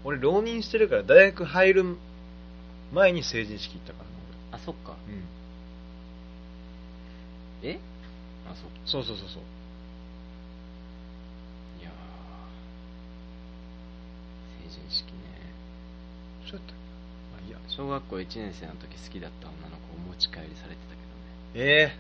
[0.05, 1.97] 俺浪人してるから大学入る
[2.93, 4.97] 前に成人式行ったからなあそっか。
[5.09, 5.25] 俺うん。
[7.65, 7.81] え？
[8.47, 9.43] あそうそうそうそうそう。
[11.81, 11.93] いやー。
[14.69, 15.13] 成人式ね。
[16.47, 16.83] そうやったっけ？
[17.33, 17.59] まあいいや。
[17.69, 20.81] 小学校1年生の時好きだった女の子お持ち帰りされてたけどね。
[21.55, 21.97] ええ。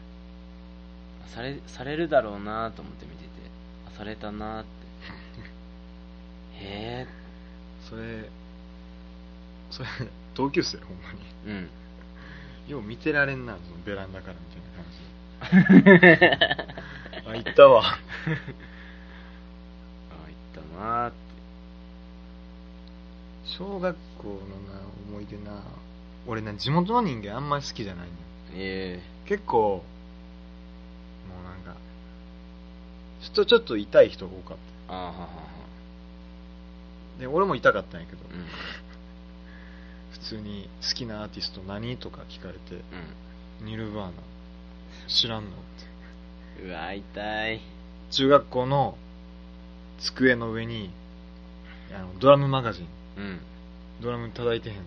[1.24, 3.30] あされされるだろうなと思って見てて。
[3.88, 4.70] あされたなーって。
[6.64, 7.06] へ
[7.88, 8.28] それ
[9.70, 9.88] それ
[10.34, 10.78] 同級生？
[10.78, 11.18] ほんまに。
[11.46, 11.68] えうん。
[12.70, 15.00] よう見てられんなそのベランダからみたいな感じ。
[17.28, 17.82] あ行ったわ。
[17.84, 17.98] あ行っ
[20.54, 21.16] たなーって。
[23.44, 24.34] 小学校の
[24.72, 25.62] な思い出な
[26.26, 28.18] 俺ね地元の人間あんまり好きじゃないのよ。
[28.54, 29.82] え結構も
[31.40, 31.80] うなんか
[33.22, 35.26] ちょっとちょっと痛い人が多かっえああははは
[37.16, 38.46] たで俺も痛かったんやけど、うん。
[40.12, 42.82] 普通に好きなアーティスト何とか聞かれてう
[43.64, 44.12] ニルバーナ
[45.08, 45.50] 知らんの？
[45.50, 45.52] っ
[46.58, 47.60] てんうわ痛い。
[48.10, 48.96] 中学校の
[49.98, 50.90] 机の上に
[51.94, 52.86] あのドラムマガジン。
[53.16, 53.40] うん。
[54.00, 54.82] ドラム叩いてへんの。
[54.82, 54.86] に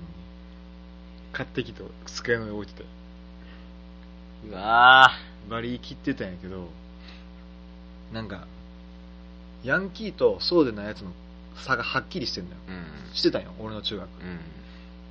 [1.35, 2.85] 買ってきて机の上に置いてて
[4.49, 5.09] うわ
[5.49, 6.69] バリ切ってたんやけど
[8.13, 8.47] なんか
[9.65, 11.11] ヤンキーとそうでないやつの
[11.65, 12.61] 差がはっきりしてんだよ。
[12.67, 12.71] ー
[13.09, 13.15] うん。
[13.15, 14.07] してたんよ俺の中学。
[14.07, 14.39] うん。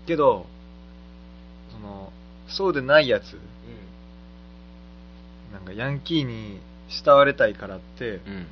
[0.07, 0.47] けど
[1.73, 2.13] その
[2.49, 3.39] そうでないやつ
[5.53, 8.47] なんかヤンキーに慕われたいからってうん。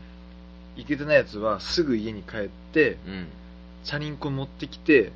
[0.77, 3.29] イケてないやつはすぐ家に帰ってうん。
[3.85, 5.13] チャリンコ持ってきて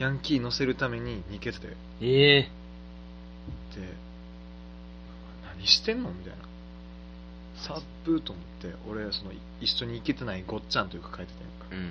[0.00, 2.50] ヤンキー乗せるために逃げててでええ。
[5.60, 6.38] 何してんのみたいな。
[7.54, 11.66] サップーと思って俺その一緒に行けてないごっちゃんというか書いてたやんか。
[11.70, 11.90] うん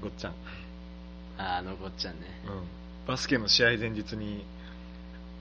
[0.00, 0.32] ごっちゃん。
[1.36, 2.26] ああのごっちゃんね。
[2.46, 3.06] うん。
[3.06, 4.46] バスケの試合前日に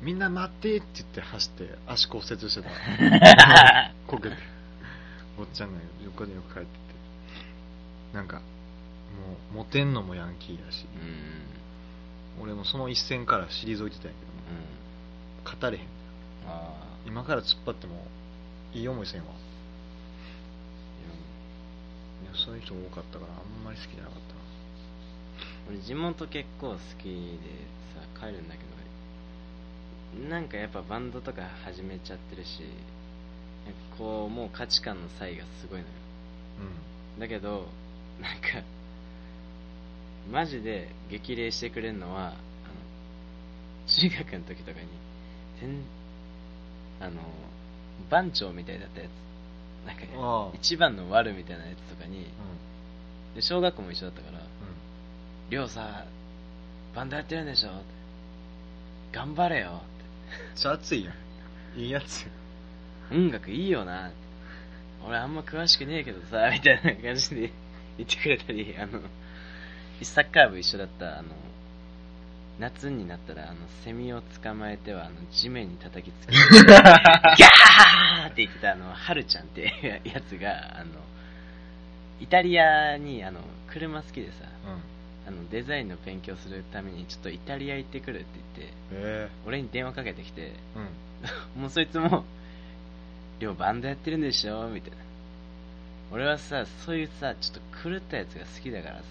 [0.02, 3.94] みんな待ってって言って走って足骨折してた。
[4.06, 4.36] こけて。
[5.38, 6.78] ごっちゃんが横でよく帰ってて。
[8.14, 8.42] なんか
[9.16, 10.86] もうモテんのもヤンキーやし。
[12.38, 12.44] うん。
[12.44, 14.12] 俺もその一戦から退いてたんやけども。
[14.52, 15.88] うん語れへん。
[17.06, 18.06] 今から突っ張っても
[18.74, 19.28] いい思いせんわ。
[19.28, 19.32] い
[22.26, 22.34] や。
[22.46, 24.42] そういう人多かったからあんまり好きじゃなかったな。
[25.70, 27.38] 俺地元結構好きで
[27.96, 28.68] さ帰るんだけど
[30.30, 32.64] なんかやっぱバンドとか始めちゃってるし
[33.98, 35.92] こうもう価値観の差異がすごいのよ。
[37.20, 37.68] だけど
[38.22, 38.64] なんか
[40.32, 42.36] マジで激励してくれるのはあの
[43.88, 44.88] 中学の時とかに
[45.62, 45.84] 全
[47.00, 47.22] あの
[48.10, 49.88] 番長みたいだったやつ。
[49.88, 50.10] なんかね
[50.54, 52.22] 一番の悪みたいなやつとかにう
[53.32, 53.36] ん。
[53.36, 54.46] で小学校も一緒だったからうん
[55.50, 56.06] 「りょうさ
[56.96, 57.84] バンドやってるんでしょ?」って
[59.14, 59.82] 「頑張れよ」
[60.30, 61.12] めっちゃ熱いや
[61.76, 61.80] ん。
[61.80, 62.32] いいやつやっ
[63.10, 64.12] て「音楽いいよな」
[65.08, 67.52] 俺あんま詳しくねえけどさみたいな感じで
[67.98, 69.00] 言ってくれたりあの
[70.06, 71.30] サッカー部一緒だったあの
[72.60, 80.92] 夏になったらあのセミを捕まえてはあの地面に叩きつけて ギャーって言ってたあのはるちゃんって やつがあの
[82.20, 84.98] イタリアにあの車好きでさうん。
[85.28, 90.56] あのデザインの勉強するためにちょっとイタリア行ってくるって言ってえ俺に電話かけてきてえ
[91.56, 91.62] うん。
[91.64, 92.24] もうそいつも
[93.40, 94.98] 「りょうバンドやってるんでしょ?」みたいな。
[96.12, 99.04] 俺はさそういうさちょっと狂ったやつが好きだからさ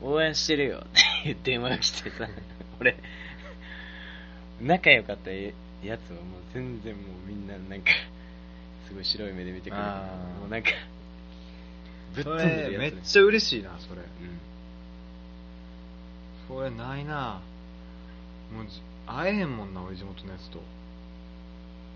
[0.00, 2.28] 応援してるよって電話が来てさ
[2.80, 2.96] 俺
[4.60, 7.90] 仲良かったやつはもう全然もうみんななんか
[8.86, 10.40] すごい白い目で見てくれてあー。
[10.40, 10.70] もうなんか
[12.14, 14.00] ぶっそ飛んでるやつねっちゃ嬉しいなそれ。
[14.00, 14.06] うん。
[16.48, 17.42] それないな。
[18.52, 20.62] もうじ会えへんもんな俺地元のやつと。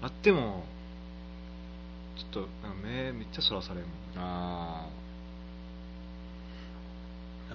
[0.03, 0.65] 会っても
[2.17, 2.49] ちょっと
[2.85, 5.02] 目めっちゃそらされるもあん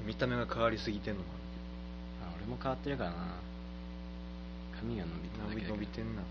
[0.06, 3.16] 見た目が変わりすぎてんのもーあ俺も変わってるからな。
[4.80, 6.22] 髪が伸びたあるだけだけど伸びてんな。
[6.22, 6.28] ま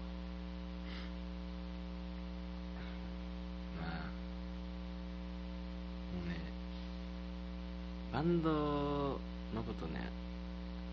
[3.87, 3.91] あ。
[6.15, 6.37] もうね
[8.13, 9.21] バンド
[9.55, 10.11] のことね、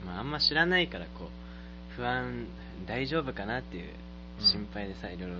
[0.05, 2.47] まあ、あんま知らないからこう不安
[2.88, 3.93] 大丈夫かなっていう
[4.39, 4.45] うん。
[4.45, 5.38] 心配でさ、いろいろ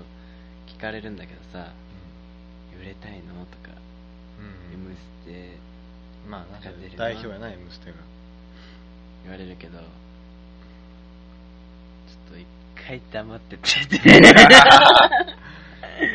[0.68, 1.74] 聞かれるんだけどさ
[2.80, 3.46] 売れたいの？
[3.46, 3.76] とか
[4.40, 5.58] うん、「M ステ
[6.28, 6.98] まあなんか出るな。
[6.98, 7.98] 代表やな M ステが」
[9.24, 9.88] 言われるけどちょっ
[12.32, 13.70] と一回黙ってって。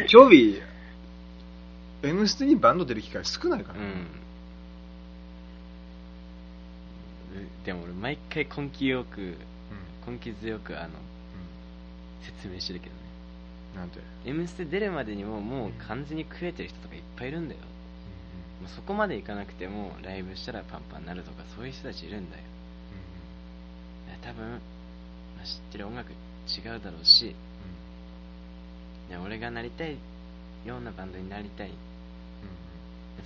[0.08, 0.60] 興味
[2.02, 3.78] M ステにバンド出る機会少ないから。
[3.78, 4.06] な、うん。
[7.64, 10.14] でも俺毎回根気よくうん。
[10.14, 10.90] 根気強くあの
[12.22, 13.00] 説明してるけどね。
[13.76, 17.60] なんて、「M ステ」出るまでにももう完全に食えてる人とかいっぱいいるんだよ
[18.66, 22.42] そこまでいかなくてもライブしたらパンパンになるとかそういう人たちいるんだよ。
[24.08, 24.56] いや多分、ま
[25.42, 26.14] あ知ってる音楽違
[26.76, 27.28] うだろうし
[29.08, 29.96] いや俺がなりたい
[30.64, 31.68] ようなバンドになりたい。
[31.68, 31.74] で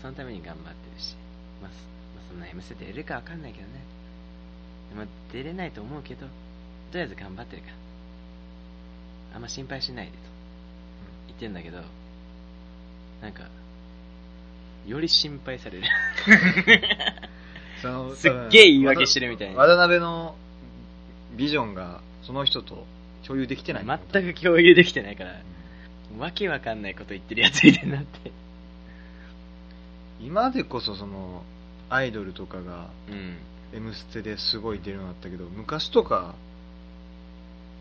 [0.00, 1.16] そのために頑張ってるし、
[1.62, 1.76] まあ、そ
[2.14, 3.80] まあそんな M ステ出れるかわかんないけどね。
[4.90, 6.28] でまあ、出れないと思うけどと
[6.94, 7.68] りあえず頑張ってるか。
[7.68, 7.74] ら
[9.36, 10.18] あんま心配しないでと。
[11.28, 11.82] 言ってんだけど
[13.22, 13.48] なんか
[14.86, 15.84] より心配される。
[17.80, 19.56] その すっげえ言い訳してるみたいな。
[19.56, 20.36] 渡辺の
[21.36, 22.86] ビジョンがその人と
[23.26, 23.84] 共有できてない。
[24.12, 25.40] 全く共有できてないから
[26.18, 28.32] わけわかんないこと言ってるやついるなって。
[30.20, 31.44] 今でこそその
[31.88, 33.36] アイドルとかがうん
[33.74, 36.34] 「M ステ」ですごい出るようになったけど昔とか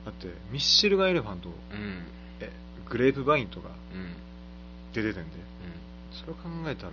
[0.06, 2.04] だってミッシェルガ・エレファントうん。
[2.40, 2.52] え
[2.90, 4.14] グレープバインとかうん。
[4.94, 5.30] 出ててんで
[6.12, 6.92] それを考えたら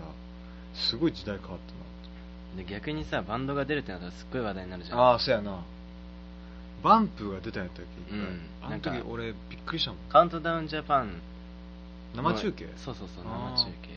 [0.74, 1.74] すごい時代変わった
[2.52, 4.98] うんで逆にさバンドが出るってなったらすっごい話題になるじゃん。
[4.98, 5.64] なああそうやな。
[6.82, 8.40] バンプが出たんやったっけ、うん。
[8.62, 10.00] あのなんか時俺びっくりしたもん。
[10.08, 11.20] カウントダウンジャパン
[12.14, 12.68] 生中継？
[12.76, 13.88] そうそうそう生中継。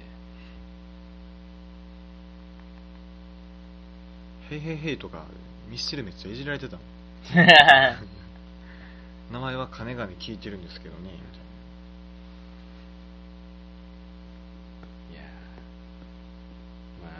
[4.49, 5.23] ヘイヘイヘイとか
[5.69, 6.86] ミッシェルめっちゃいじられてたもん。
[9.31, 11.01] 名前は金がね聞いてるんですけどね。
[11.03, 11.17] みたい
[15.13, 15.23] いやー
[17.03, 17.12] まあ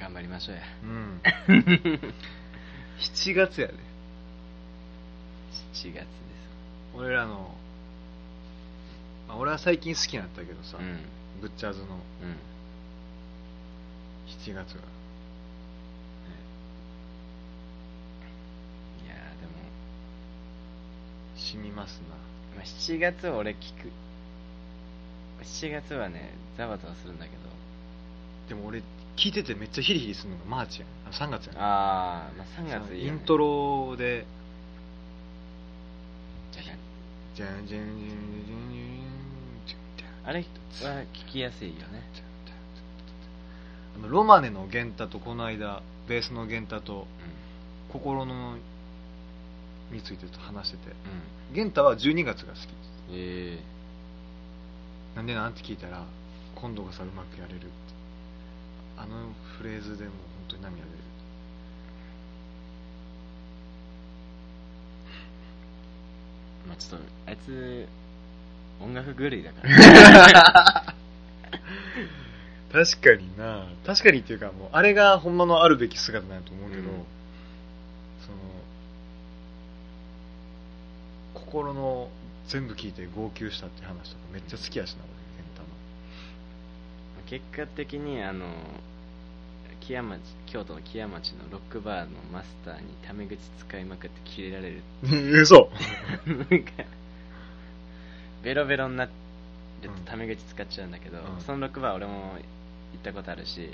[0.00, 0.62] 頑張りましょうや。
[0.62, 1.20] なうん。
[2.98, 3.74] 7月やで。
[5.74, 6.06] 7月です。
[6.94, 7.54] 俺らの、
[9.26, 10.98] まあ、俺は最近好きになったけどさ、うん。
[11.40, 11.88] ブッチャーズのう
[12.26, 12.36] ん。
[14.28, 14.80] 7月が。
[19.04, 19.52] いやーでも、
[21.36, 22.00] 染みます
[22.56, 23.90] まあ、7月俺聞く。
[25.42, 27.48] 7月はねざわざわするんだけど。
[27.48, 27.48] な
[28.48, 28.82] でも俺
[29.18, 30.88] 聞いててめっちゃヒリヒリするのがマーチやん。
[31.08, 31.56] あ3月やん。
[31.56, 34.24] あ、まあ3月いい、ね、イントロで。
[36.52, 36.78] じゃじゃん。
[37.34, 37.88] じゃんじゃんじゃん
[39.66, 40.44] じゃんじゃんあれは
[41.12, 42.02] 聞きやすいよね。
[43.96, 47.06] あのロマネの源太とこの間ベースの源太と、
[47.92, 48.56] 心の
[49.90, 52.68] についてと話してて、うん、源は12月が好き、
[55.16, 55.54] なんでなん？
[55.54, 56.04] て聞いたら
[56.54, 57.97] 今度がそはうまくやれるって。
[59.00, 60.12] あのフレーズでもう
[60.48, 60.98] 本当に涙出る。
[66.66, 67.88] ー、まあちょっとあいつ
[68.80, 70.94] 音楽狂いだから。
[72.72, 73.68] 確かにな。
[73.86, 76.86] 確かにっていうかもうあれがほんまのあるべき姿なんやと思うけど、うん。
[76.86, 76.98] その
[81.34, 82.10] 心の
[82.48, 85.12] 全部聞いて号泣したって話とかめっちゃ好きやしな俺。
[85.12, 85.27] 源
[87.28, 88.46] 結果的にあの
[89.80, 94.82] 木屋町京都の木屋町のロックバーのマスターにタメ口使いまくってキレられる。
[95.42, 95.70] 嘘。
[96.26, 96.72] なんか
[98.42, 99.10] ベロベロになる
[99.82, 101.40] とタメ口使っちゃうんだけど、うん。
[101.42, 102.12] そのロックバー俺も
[102.92, 103.70] 行ったことあるし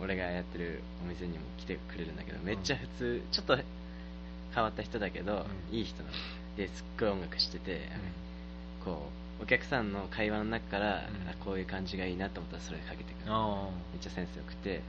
[0.00, 3.56] 俺がやってるお店にも来てくれるんだけどめっちゃ普通、ちょっと
[4.54, 5.76] 変わった人だけど、うん。
[5.76, 6.14] いい人なの。
[6.56, 7.88] ですっごい音楽してて、
[8.84, 11.28] こうお客さんの会話の中から、うん。
[11.28, 13.32] あこういう感じがいいなと思ったらそれかけてくる。
[13.32, 14.82] あめっちゃセンスよくて、うん、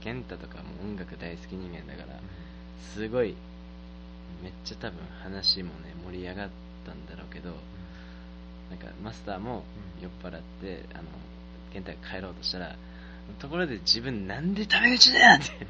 [0.00, 2.20] 健太とかも音楽大好き人間だから
[2.94, 3.34] すごい
[4.42, 6.50] めっちゃ多分話もね盛り上がっ
[6.86, 7.50] たんだろうけど
[8.70, 9.64] なんかマスターも
[9.98, 10.02] うん。
[10.02, 11.04] 酔っ払って、あの
[11.72, 12.76] 健太が帰ろうとしたら
[13.40, 15.50] ところで自分なんでタメ口だよって。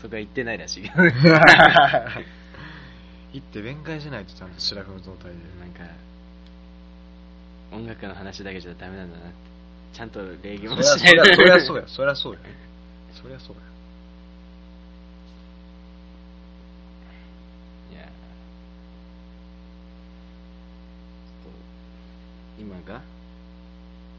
[0.00, 0.94] そこは言ってないらしいけど
[3.32, 5.38] 行って弁解しないとちゃんと白フの状態で。
[7.70, 9.36] 音楽の話だけじゃダメなんだなって。
[9.92, 10.98] ちゃんと礼儀もしない。
[11.36, 11.84] そりゃそうや。
[11.86, 12.40] そりゃそうや。
[13.12, 13.56] そりゃそう
[17.92, 17.98] や。
[17.98, 18.08] いや。
[18.08, 23.02] ちょっと今が？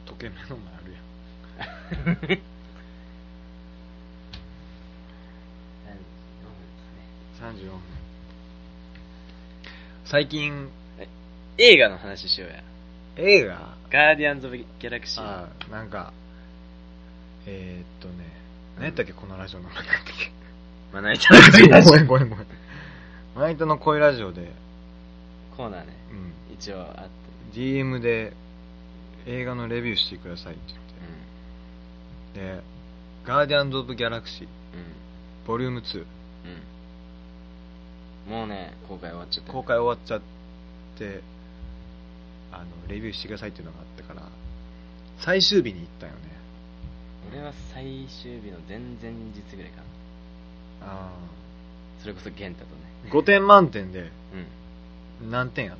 [0.05, 0.99] 時計目の前あるや
[2.37, 2.39] ん。
[7.39, 7.98] 34分
[10.09, 10.69] 最近
[11.59, 12.63] 映画の話しようや。
[13.17, 13.77] 映画？
[13.91, 16.13] ガーディアンズ・オブ・ギャラクシーああなんか
[17.45, 18.25] えー、っとね
[18.77, 19.13] 何やったっけ？
[19.13, 20.31] このラジオの名前なんだっけ？
[20.93, 22.47] まな板の恋ラジごめんごめんごめん。
[23.35, 24.51] まな板の恋ラジオで、
[25.53, 25.93] オコーナーね。
[26.49, 27.09] うん、一応あっ
[27.53, 27.59] て。
[27.59, 28.33] DM で
[29.27, 30.75] 映画のレビューしてくださいってう
[32.35, 32.55] 言って。
[32.57, 32.63] で
[33.25, 34.49] 「ガーディアンズ・オブ・ギャラクシーんうん。
[35.45, 36.05] ボリューム2うん
[38.29, 39.53] もうね公開終わっちゃってる。
[39.53, 40.21] 公開終わっちゃっ
[40.97, 41.21] て
[42.51, 44.27] あのレビューしてくださいっていうのがあったから
[45.19, 46.19] 最終日に行ったよね。
[47.31, 49.83] 俺は最終日の前々日ぐらいかな。
[50.81, 51.11] あ
[52.01, 52.81] それこそ玄太とね。
[53.11, 54.11] あ5点満点で
[55.21, 55.31] うん。
[55.31, 55.77] 何点やっ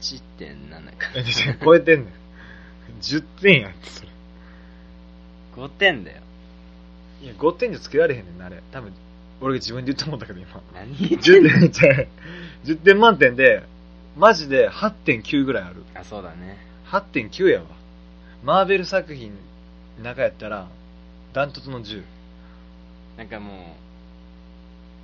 [0.00, 1.12] 8点7たか。
[1.14, 2.12] え違う超えてんねん。
[3.00, 4.08] 10点やってそれ。
[5.56, 6.22] 5点だよ。
[7.22, 8.62] いや5点じゃつけられへんねんなあれ。
[8.72, 8.92] 多分
[9.40, 10.60] 俺が自分で言ったもんだけど今。
[10.74, 12.08] 何言ってん10の点違う。
[12.64, 13.62] 10点満点で
[14.16, 15.84] マジで8.9ぐらいある。
[15.94, 16.58] あそうだね。
[16.86, 17.66] 8.9やわ。
[18.42, 19.32] マーベル作品
[19.98, 20.68] の中やったら
[21.32, 22.02] ダントツの10
[23.16, 23.76] なんかも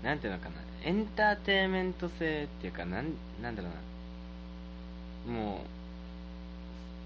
[0.02, 0.56] うなんていうのかな。
[0.84, 3.68] エンターテインメント性っていうかなんなんだろ
[5.26, 5.38] うな。
[5.38, 5.64] も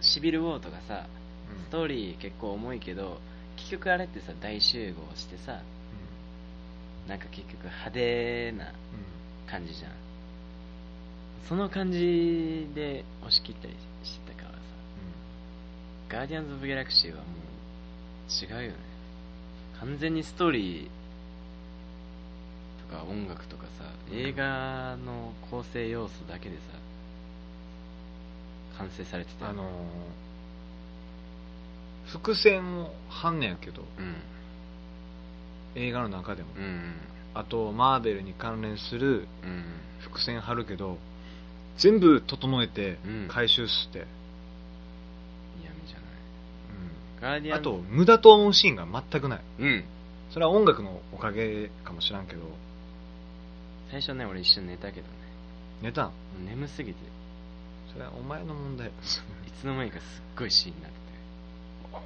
[0.00, 1.06] うシビル・ウォーとかさ
[1.68, 3.18] ストーリー結構重いけど
[3.56, 5.60] 結局あれってさ大集合してさ
[7.08, 8.72] なんか結局派手な
[9.50, 9.92] 感じじゃん。
[11.48, 14.58] その感じで押し切ったりしてたからさ。
[16.10, 17.26] ガーディアンズ・オブ・ギャラクシーはもう
[18.44, 18.76] 違うよね。
[19.80, 26.62] 完全にストーリーとか音楽とかさ映画の構成要素だけでさ
[28.78, 29.66] 完成されてたよあのー
[32.10, 33.82] 伏線を張んねやけど。
[33.98, 34.16] うん
[35.74, 36.62] 映画の中でも、うん。
[36.62, 36.94] うん
[37.34, 39.64] あとマーベルに関連するうん。
[40.00, 40.98] 伏線張るけど
[41.76, 43.28] 全部整えてうん。
[43.28, 44.06] 回収して、
[45.60, 46.06] 嫌味じゃない。
[47.30, 47.38] うん。
[47.38, 47.60] ガーディアン。
[47.60, 49.40] あと無駄と思うシーンが全くない。
[49.60, 49.84] うん。
[50.32, 52.40] それは音楽のおかげかもしらんけど。
[53.90, 55.12] 最初ね俺一瞬寝たけどね。
[55.82, 56.10] 寝た
[56.44, 56.98] 眠すぎて。
[57.92, 58.88] それはお前の問題。
[59.46, 61.02] いつの間にかすっごいシーンになってて。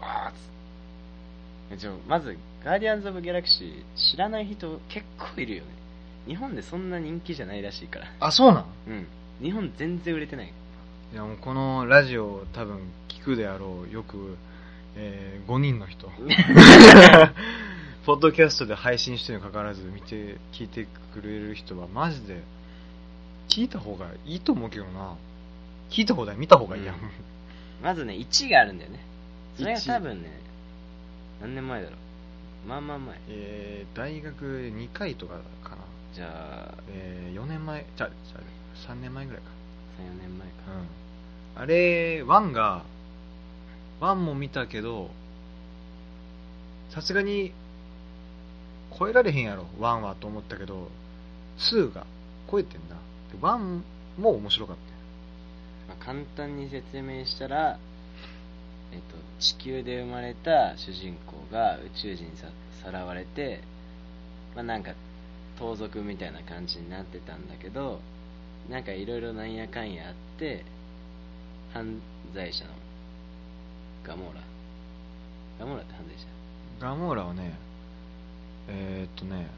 [0.02, 0.61] あーっつって
[1.76, 5.70] じゃあまずガーディアンズ・オブ・ギャラクシー知らない人結構いるよね。
[6.26, 8.06] 日本でそんな人気じゃないらしいから。
[8.20, 9.06] あそうなんうん。
[9.42, 10.46] 日本全然売れてない。
[11.12, 14.36] いやもうこのラジオ多分聞くであろうよく、
[14.96, 16.08] えー5人の人。
[18.06, 22.42] ポッドキャストで配信してるにもかかわらず見て聞いてくれる人はマジで
[23.48, 25.16] 聞いた方がいいと思うけどな。
[25.90, 27.00] 聞いた方がいい見た方がいいやん、うん。
[27.82, 29.00] まずね1があるんだよね。
[29.56, 30.41] それが1多分ね
[31.42, 31.96] 何年前だろ
[32.64, 32.68] う？
[32.68, 33.20] まあまあ前。
[33.28, 35.82] えー大学2回とかかな、
[36.14, 37.84] じゃあえ4年前。
[37.96, 39.48] じゃじゃ3年前ぐらいか。
[40.00, 40.54] 34年前か。
[41.56, 41.62] うん。
[41.62, 42.84] あれ1が
[44.00, 45.10] 1も見たけど
[46.90, 47.52] さすがに
[48.98, 50.88] 超えられへんやろ1はと思ったけど
[51.58, 52.06] 2が
[52.50, 52.96] 超えてんな。
[53.30, 53.82] で1
[54.18, 55.94] も面白かった。
[55.94, 57.82] まあ、簡単に説明したら、えっと、
[59.42, 62.46] 地球で生まれた主人公が宇宙人にさ
[62.84, 63.60] さらわれて、
[64.54, 64.92] まあ、なんか
[65.58, 68.00] 盗賊みたいな感じになってたんだけど
[68.70, 70.64] なんかいろいろなんやかんやあって
[71.72, 72.00] 犯
[72.34, 72.70] 罪者の
[74.04, 74.40] ガモーラ。
[75.60, 76.26] ガモーラって犯罪者？
[76.80, 77.58] ガモーラはね
[78.68, 79.48] えー、っとね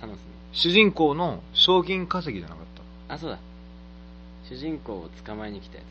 [0.00, 0.22] サノスの。
[0.52, 2.64] 主人公の賞金稼ぎじゃなかっ
[3.08, 3.38] あそうだ。
[4.48, 5.86] 主人公を捕まえに来たやつ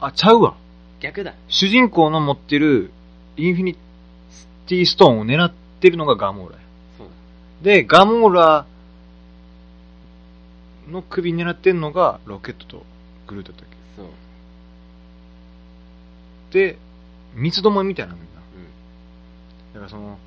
[0.00, 0.56] たあちゃうわ
[1.02, 1.34] 逆だ。
[1.48, 2.92] 主人公の持ってる
[3.36, 3.76] インフィニ
[4.66, 6.62] ティストーンを狙ってるのがガモーラや。
[6.96, 7.12] そうだ。
[7.64, 8.66] で、ガモーラ
[10.88, 12.86] の首狙ってんのがロケットと
[13.26, 14.06] グルートだったっそう。
[16.52, 16.78] けで、
[17.34, 18.40] 三つどもえみたいなのみんな。
[18.40, 19.74] うん。
[19.74, 20.18] だからその、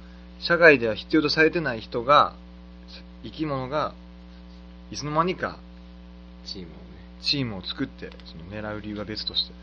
[0.41, 2.35] 社会では必要とされてない人が、
[3.23, 3.93] 生き物が、
[4.91, 5.57] いつの間にか
[6.45, 6.75] チームをね。
[7.21, 9.53] チームを作って、その狙う理由は別として。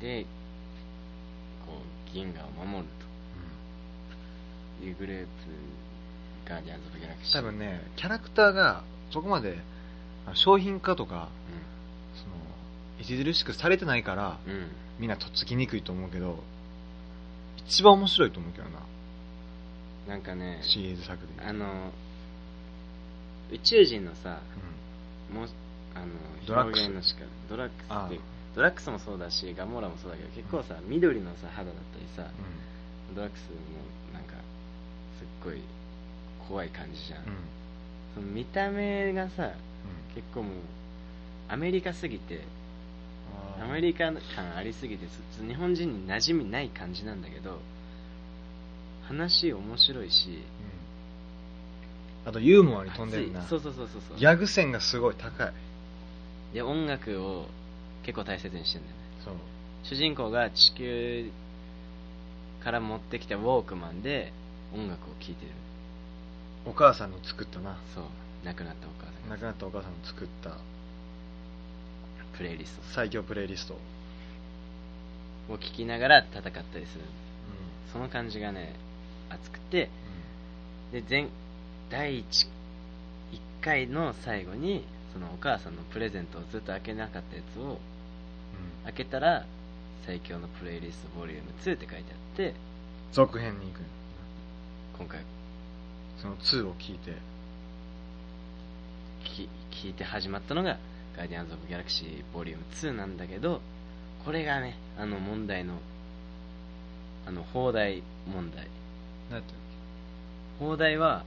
[0.00, 0.26] で
[2.16, 2.88] 銀河を守る
[4.80, 4.84] と。
[4.84, 5.28] いうグループ
[6.48, 9.58] ガーディアンズ・オブ・ギャラクシー多分ね、キャラクターがそこまで
[10.34, 11.28] 商品化とか、
[12.14, 16.42] その、著しくされてないから、うん、うん、みんなとっつきにくいと思うけど、
[17.66, 18.80] 一番面白いと思うけどな、
[20.08, 21.42] なんかねシリーズ作で。
[21.42, 21.90] あの
[23.50, 24.40] 宇宙人のさ
[25.30, 25.48] うもう
[25.94, 26.06] あの
[26.46, 26.88] ドラッグス。
[26.88, 27.20] の仕方。
[27.48, 28.20] ドラッグスって
[28.56, 32.34] ドラッグスもそうだしガモーラもそうだけど結構さ緑のさ肌だったりさん。
[33.14, 33.56] ドラッグスも
[34.12, 34.32] なんか
[35.18, 35.60] すっごい
[36.48, 37.28] 怖い感じじゃん、うん。
[37.28, 37.34] うん。
[38.14, 39.52] その見た目がさうん。
[40.14, 40.52] 結構もう
[41.48, 42.40] アメリカすぎて
[43.62, 45.06] アメリカ感ありすぎて
[45.38, 47.60] ず日本人に馴染みない感じなんだけど
[49.06, 50.42] 話面白いし
[52.24, 52.30] うん。
[52.30, 53.46] あとユーモアに飛んでるな。
[53.46, 55.52] そうそうそうそうギャグ線がすごい高い。
[56.54, 57.46] で音楽を
[58.06, 58.94] 結構大切にしてんだよ。
[58.94, 59.06] ね
[59.88, 61.30] 主人公が地球
[62.62, 64.32] から持ってきたウォークマンで
[64.74, 65.52] 音楽を聴いてる。
[66.64, 67.78] お母さんの作ったな。
[67.94, 68.04] そう。
[68.44, 69.36] 亡くなったお母さんが。
[69.36, 70.58] 亡くなったお母さんの作った。
[72.36, 73.78] プレイリス最強プレイリスト、
[75.48, 76.80] トを聴きながら戦ったりする。
[76.80, 78.74] うその感じがね
[79.30, 79.90] 熱くて。
[80.90, 80.92] ん。
[80.92, 81.28] で前
[81.90, 82.24] 第 1, 1
[83.62, 87.95] 回の最後にそのお母さんのプレゼントをずっと開けなかったやつをうん
[88.86, 89.44] 開けたら
[90.06, 92.54] 最強のプレイリストボリューム2って書いてあって
[93.12, 93.80] 続編に行く。
[94.98, 95.20] 今回。
[96.18, 97.12] その2を聞いて。
[99.24, 100.78] き聞いて始まったのが
[101.16, 103.60] ガーディアンズ・オブ・ギャラクシーボリューム2なんだけど
[104.24, 105.74] これがねあの問題の
[107.26, 108.68] あの放題問題。
[109.30, 109.56] 何やったっ
[110.60, 111.24] 放題は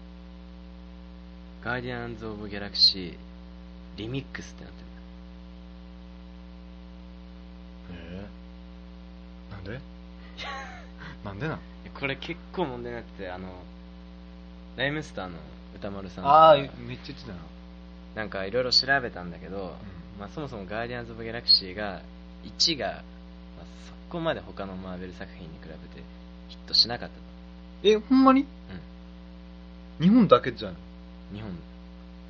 [1.64, 3.18] ガーディアンズ・オブ・ギャラクシー
[3.98, 4.90] リミックスってなってるけ
[7.92, 9.80] えー、なんで？
[11.26, 11.60] なんでなん？
[12.00, 13.50] これ結構問題になっててあの
[14.78, 15.38] ライムスターの
[15.76, 16.26] 歌丸さん。
[16.26, 17.36] ああめっちゃ言ってたな。
[18.16, 19.76] なんかいろいろ調べたんだけど、
[20.20, 22.02] まあ、そもそもガーディアンズ・オブ・ギャラクシーが
[22.44, 23.04] 1が、まあ、
[23.88, 26.04] そこまで他のマーベル作品に比べて
[26.50, 27.22] ヒットしなかったと。
[27.84, 28.46] えほんまに？
[30.00, 30.76] 日本だけじゃん
[31.34, 31.52] 日本。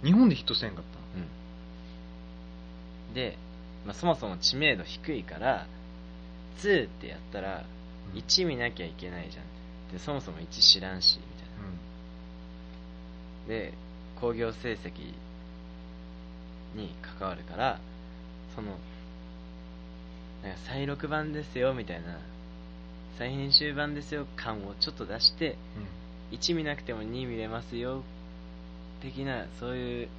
[0.03, 0.83] 日本でヒットせんかっ
[3.09, 3.13] うん。
[3.13, 3.37] で、
[3.85, 5.67] まあ、そもそも知名度低いから
[6.59, 7.63] 2ってやったら
[8.13, 8.19] うん。
[8.19, 9.45] 1見なきゃいけないじゃん。
[9.91, 11.49] でそもそも1知らんしみたい
[13.47, 13.73] たなで
[14.19, 15.13] 興行成績
[16.75, 17.79] に関わるから
[18.55, 18.77] その
[20.43, 22.19] なんか再録版ですよみたいな
[23.17, 25.57] 再編集版ですよ感をちょっと出して
[26.31, 26.37] うん。
[26.37, 28.03] 1見なくても2見れますよ
[29.01, 30.09] 的なそういう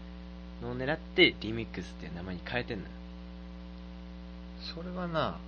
[0.63, 2.91] のを狙ってリミックスっていう名前に変えてんのよ
[4.61, 5.39] それはな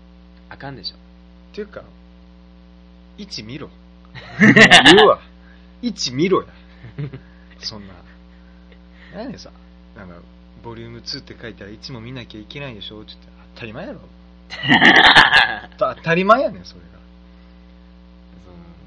[0.49, 0.97] あかんでしょ。
[0.97, 1.85] っていうか
[3.19, 3.69] 1見ろ。
[4.41, 5.21] 言うわ。
[5.83, 6.47] 1見ろや。
[7.59, 7.95] そんな。
[9.13, 9.51] 何やねんさ
[9.97, 10.17] なんか
[10.63, 13.03] ボリューム2って書いたら1も見なきゃいけないでしょ。
[13.03, 14.01] って言って当たり前やろ。
[15.79, 16.87] た 当たり前やねんそれが。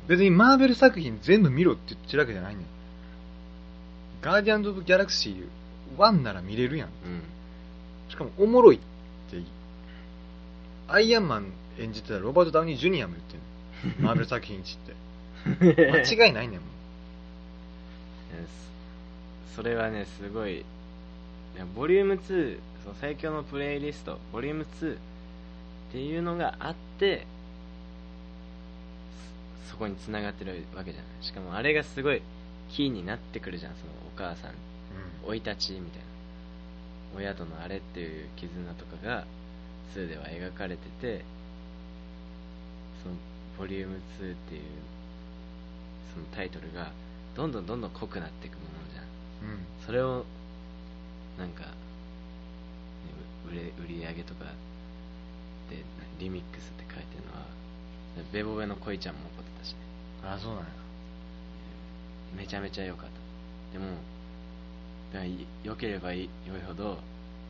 [0.07, 2.65] 別にマーベル作品全部見ろって言ってるわけじゃないねん。
[4.21, 5.47] ガーディアンズ・オブ・ギャラクシー
[5.97, 6.89] 1なら見れるやん。
[6.89, 7.23] うん。
[8.09, 8.80] しかもおもろいっ
[9.30, 9.38] て
[10.88, 14.08] アイアンマン演じてたロバート・ダウニー・ジュニアも言ってんの。
[14.08, 14.94] マーベル作品1って。
[15.92, 16.70] 間違いないねんもん
[19.56, 20.66] それはねすごいい
[21.58, 24.98] やボリューム2その最強のプレイリストボリューム2っ
[25.92, 27.26] ていうのがあって
[29.68, 31.24] そそこに繋がってるわけじゃない。
[31.24, 32.22] しかもあれがすごい
[32.72, 34.52] キーになってくるじゃんそのお母さん
[35.28, 36.06] 生い立ちみたいな。
[37.18, 39.26] 親とのあれっていう絆とかが
[39.94, 41.24] 2では描かれてて
[43.04, 43.16] その
[43.58, 44.62] ボリューム2っていう
[46.14, 46.92] そのタイトルが
[47.36, 49.52] どんどんどんどん濃くなっていくものじゃん。
[49.52, 49.66] うん。
[49.86, 50.26] それを
[51.38, 51.68] なんか、ね、
[53.50, 54.46] う売れ売り上げとか
[55.70, 55.84] で
[56.20, 57.46] リミックスって書いてるのは
[58.32, 59.80] ベボベの恋ちゃんも怒ってたしね。
[60.24, 60.68] あそうなんや。
[62.38, 63.10] めちゃめちゃ良かっ
[63.74, 63.78] た。
[63.78, 63.92] でも
[65.64, 67.00] 良ければいい良いほど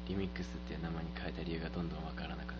[0.08, 2.60] リミックスっていう名前に変えた理由がどんどんわからなくなる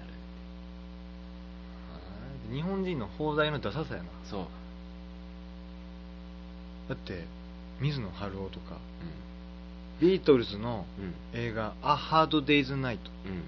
[1.96, 4.10] あー日本人の放題のダサさやな。
[4.30, 4.46] そう。
[6.90, 7.26] だって
[7.80, 8.80] 水野晴夫とかう
[10.02, 11.02] ビートルズのん
[11.34, 11.40] うん。
[11.40, 13.44] 映画「A Hard Day's Night うん」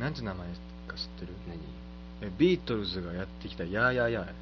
[0.00, 0.46] なんて名前
[0.88, 1.32] か知ってる？
[1.48, 1.58] 何？
[2.22, 4.28] えビートルズがやってきた「やーやーや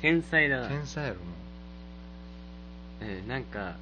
[0.00, 0.68] 天才だー」な。
[0.68, 1.20] 天才やろも
[3.00, 3.76] えーなんか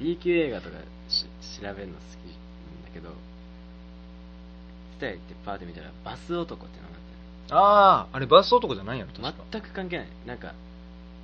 [0.00, 0.76] B 級映画とか
[1.08, 1.24] し
[1.60, 3.10] 調べるの好きなんだけど
[4.98, 7.02] スタイルってパーって見たらバス男ってのがあっう
[7.54, 9.32] あああれバス男じゃないやろ確か。
[9.32, 10.06] て全く関係ない。
[10.26, 10.54] なんか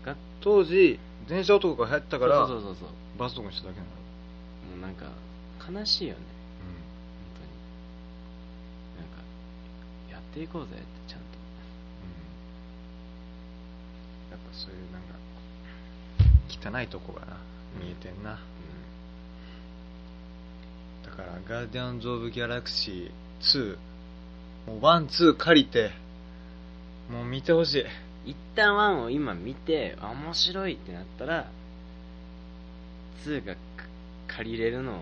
[0.04, 2.88] が当時電車男が流行ったからそうそうそうそう。
[3.18, 3.90] バス男にしただけなの。
[4.76, 5.06] もうなんか
[5.70, 6.20] 悲しいよね。
[6.60, 6.74] うん。
[6.74, 7.44] 本当
[9.00, 9.04] に。
[9.04, 9.22] なんか
[10.12, 11.38] やっていこうぜってちゃんと。
[14.30, 15.16] やっぱそういうなんか
[16.78, 17.36] 汚いとこがな
[17.80, 18.38] 見えてんな、
[21.08, 23.10] だからガーディアンズ・オブ・ギャラクシー。
[23.40, 23.76] 2
[24.66, 25.90] もうワンツー借りて
[27.10, 27.78] もう見てほし
[28.26, 28.30] い。
[28.30, 31.50] 一旦1を今見てあ面白いってなったら
[33.24, 33.60] 2がか
[34.26, 35.00] 借りれるのを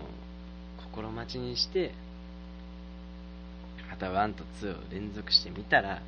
[0.93, 1.91] 心待ちにして
[3.89, 6.01] また1と2を連続して見たら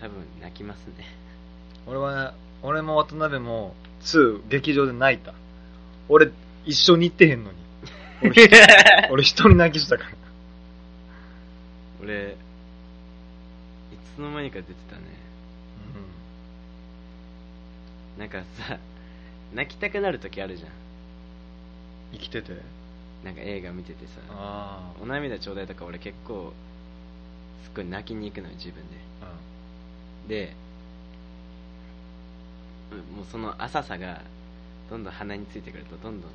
[0.00, 1.06] 多分泣きますね。
[1.86, 5.32] 俺は俺も渡辺も2劇場で泣いた。
[6.10, 6.30] 俺
[6.66, 7.61] 一緒に行ってへんのに
[8.22, 8.48] 俺
[9.10, 10.10] 俺一人泣きしたから。
[12.02, 12.34] 俺い
[14.16, 15.02] つの間にか出てたね。
[18.18, 18.78] なんかさ
[19.54, 20.70] 泣きたくなる時あるじゃん。
[22.12, 22.52] 生きてて。
[23.24, 24.20] なんか映画見ててさ。
[24.30, 26.52] あお涙ちょうだいとか俺結構
[27.64, 28.82] すっごい泣きに行くのよ自分で。
[29.22, 29.32] あ
[30.28, 30.54] で
[32.92, 34.22] うもうその浅さが
[34.90, 36.30] どんどん鼻についてくるとどんどん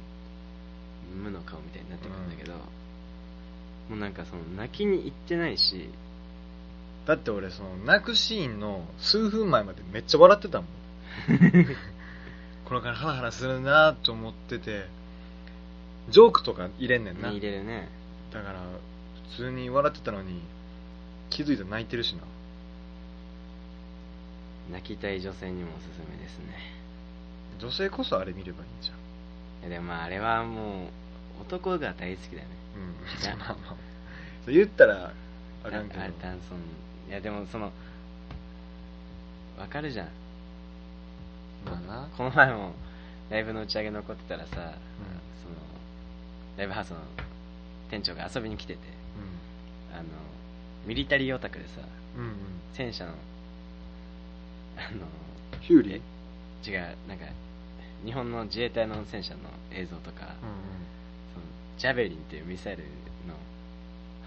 [1.15, 5.89] 無の顔みたいになってくるんだけど、もうなんかその泣きに行ってないし
[7.07, 10.67] だって俺その泣くシーンの数分前までめっちゃ笑ってたもん。
[12.65, 14.87] このからハラハラするなと思ってて
[16.09, 17.29] ジョークとか入れんねんな。
[17.29, 17.87] 入れるね。
[18.33, 18.59] だから
[19.31, 20.41] 普通に笑ってたのに
[21.29, 22.23] 気づいたら泣いてるしな。
[24.73, 26.77] 泣きたい女性にもおすすめですね。
[27.59, 29.06] 女性こそあれ見ればいいんじゃん
[29.69, 30.87] でもまああれはもう
[31.41, 32.55] 男が大好きだよね。
[32.75, 33.23] うん。
[33.23, 33.53] いやまあ。
[33.53, 33.75] ま あ
[34.45, 35.11] そう言ったら
[35.63, 36.01] あかんけど。
[36.01, 36.59] あれダンソン。
[37.09, 37.71] いやでもその
[39.57, 40.07] わかるじゃん。
[41.65, 42.09] まあな。
[42.15, 42.73] この前も
[43.29, 44.73] ライブの打ち上げ残ってたらさ、その
[46.57, 46.97] ライブハウスの
[47.89, 48.79] 店長が遊びに来てて
[49.93, 50.03] あの
[50.85, 51.81] ミリタリーオタクでさ
[52.15, 52.35] うんうんうん。
[52.73, 53.11] 戦車の
[54.77, 55.07] あの
[55.61, 56.71] ヒューリー？
[56.71, 57.25] 違うなんか
[58.05, 59.41] 日本の自衛隊の戦車の
[59.71, 60.55] 映像とか、うんうん。
[61.33, 61.45] その
[61.77, 62.83] ジャベリンっていうミサイル
[63.27, 63.33] の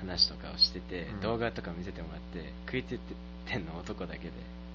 [0.00, 1.20] 話とかをしてて、うん。
[1.20, 3.00] 動画とか見せてもらって食いつい
[3.46, 4.32] てんの男だけで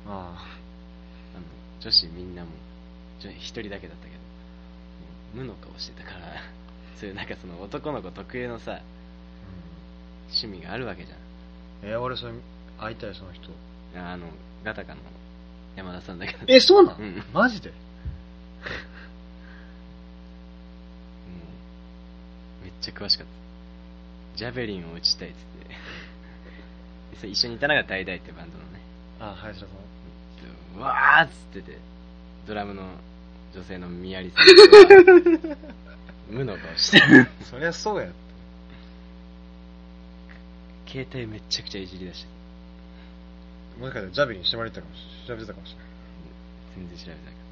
[0.07, 1.39] ああ。
[1.39, 1.43] の
[1.81, 2.49] 女子みんなも
[3.19, 4.19] 女一人だけだったけど
[5.33, 6.41] 無の顔してたから
[6.97, 8.81] そういうなんかその男の子特有のさあ、
[10.29, 11.17] 趣味があるわけじゃん。
[11.83, 12.33] うん、え俺それ
[12.79, 13.49] 会いたいその人。
[13.97, 14.27] ああの
[14.63, 15.01] ガタカの
[15.75, 17.23] 山田さんだけどえそうなん、うん。
[17.33, 17.71] マジで？
[22.63, 24.37] めっちゃ詳しかった。
[24.37, 25.69] ジャベリンを打ちたいっつって。
[25.69, 25.75] で
[27.17, 28.81] それ一緒にいたのがダイダイってバンドのね。
[29.19, 29.75] あ林田さん。
[30.77, 31.77] うわーっつってて。
[32.47, 32.83] ドラムの
[33.53, 34.45] 女性のミヤリさん
[35.49, 35.55] が
[36.29, 36.99] 無の顔して。
[36.99, 38.09] る そりゃそうや。
[40.87, 42.29] 携帯めっちゃくちゃいじりだして。
[43.79, 45.87] もしかしたらジャベリン縛られてたかもし調べてたかもしれない。
[46.75, 47.44] 全然調べてなかっあそうた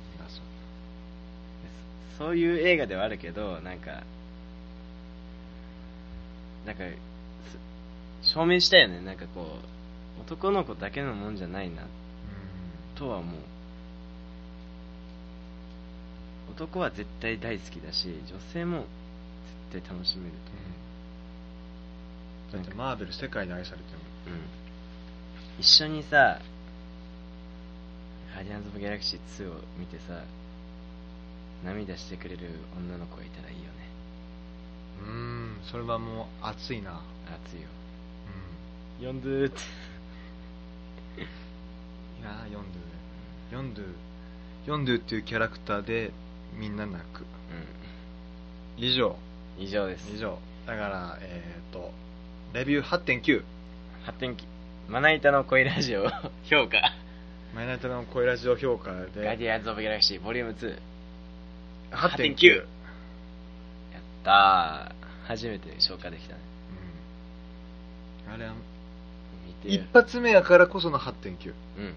[2.18, 4.04] そそういう映画ではあるけどなんか
[6.66, 6.84] なんか
[8.22, 9.02] す証明したよね。
[9.02, 9.60] なんかこ
[10.18, 11.88] う男の子だけのもんじゃないな。
[12.96, 13.40] とは思う。
[16.52, 18.86] 男は絶対大好きだし女性も
[19.72, 20.32] 絶対楽しめる
[22.52, 22.58] と。
[22.58, 23.98] だってマーベル世界で愛されてる
[24.28, 24.42] 思う、う
[25.58, 26.40] ん、一緒にさ
[28.36, 30.22] 「ガーディアンズ・オブ・ギャラクシー2」を見てさ
[31.64, 33.70] 涙してくれる女の子がいたらいいよね。
[35.02, 37.02] うーんそれはもう熱いな。
[37.46, 37.68] 熱いよ。
[39.00, 39.08] うん。
[39.08, 39.60] 呼んでーって。
[41.22, 42.64] いやーヨン
[43.52, 43.86] ドゥヨンドゥ
[44.66, 46.12] ヨンドゥっていうキャラクターで
[46.58, 47.22] みんな泣く。
[47.22, 47.24] う
[48.78, 49.18] 以上。
[49.60, 50.12] ん以上です。
[50.14, 50.40] 以上。
[50.66, 51.92] だからえっ、ー、と
[52.54, 53.44] レビュー8.9
[54.06, 54.48] 発展機
[54.88, 56.10] まな板の恋ラジオ
[56.44, 56.94] 評価。
[57.54, 60.93] マイナイトの声ラジオ評価ガーでディアンズ・オブ・ギャラクシーボリューム2
[61.96, 62.66] 8.9やっ
[64.24, 65.28] たー。
[65.28, 66.42] 初めて消化できたね。
[68.28, 68.34] うん。
[68.34, 68.54] あれは
[69.48, 69.70] 見て。
[69.70, 71.88] 一発目やからこその8.9うんう。
[71.90, 71.94] ん。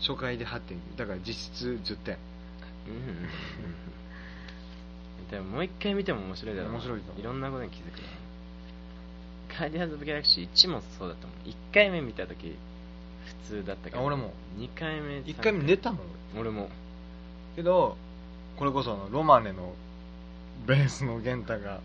[0.00, 2.18] 初回で8.9だから実質10点
[2.86, 3.00] うんうん。
[3.00, 3.02] う
[5.26, 5.30] ん。
[5.30, 6.78] でももう一回見ても面白いだろうな。
[6.78, 8.02] 面白いと思ういろんなことに気づくな。
[9.60, 11.36] ガーディアンズ・オブ・ギャラクシー1もそうだったもん。
[11.48, 12.56] 1回目見た時
[13.46, 13.98] 普通だったけど。
[13.98, 14.32] あ俺も。
[14.58, 15.64] 2回目1回目。
[15.64, 16.00] 寝たもん。
[16.34, 16.68] 俺俺も。
[17.56, 17.96] けど
[18.58, 19.76] これこそあのロマネの
[20.66, 21.80] ベースの源太が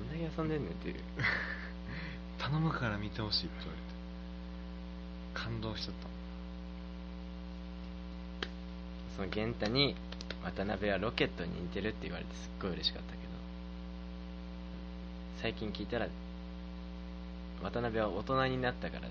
[0.00, 0.94] どんだけ遊んでんねんっていう。
[2.38, 3.84] 頼むから見てほしいって言われて
[5.34, 6.08] 感動しちゃった。
[9.16, 9.94] その源太に
[10.42, 13.22] 渡辺はロケットに似てるって言われてすっごい嬉しかったけど
[15.42, 16.08] 最近聞いたら
[17.62, 19.10] 渡辺は大人になったから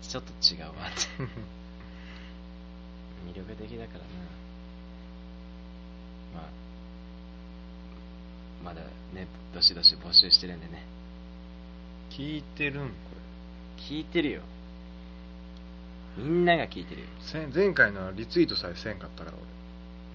[0.00, 1.02] ちょっと違うわって。
[3.28, 4.41] 魅力的だからな
[6.34, 6.44] まあ
[8.64, 8.80] まだ
[9.14, 10.84] ねどしどし募集してるんでね。
[12.10, 12.88] 聞いてるん？
[12.88, 12.92] こ
[13.78, 14.42] 聞いてるよ。
[16.16, 17.06] みんなが聞いてるよ。
[17.06, 19.36] れせん前回のはリツイートさえせんかったから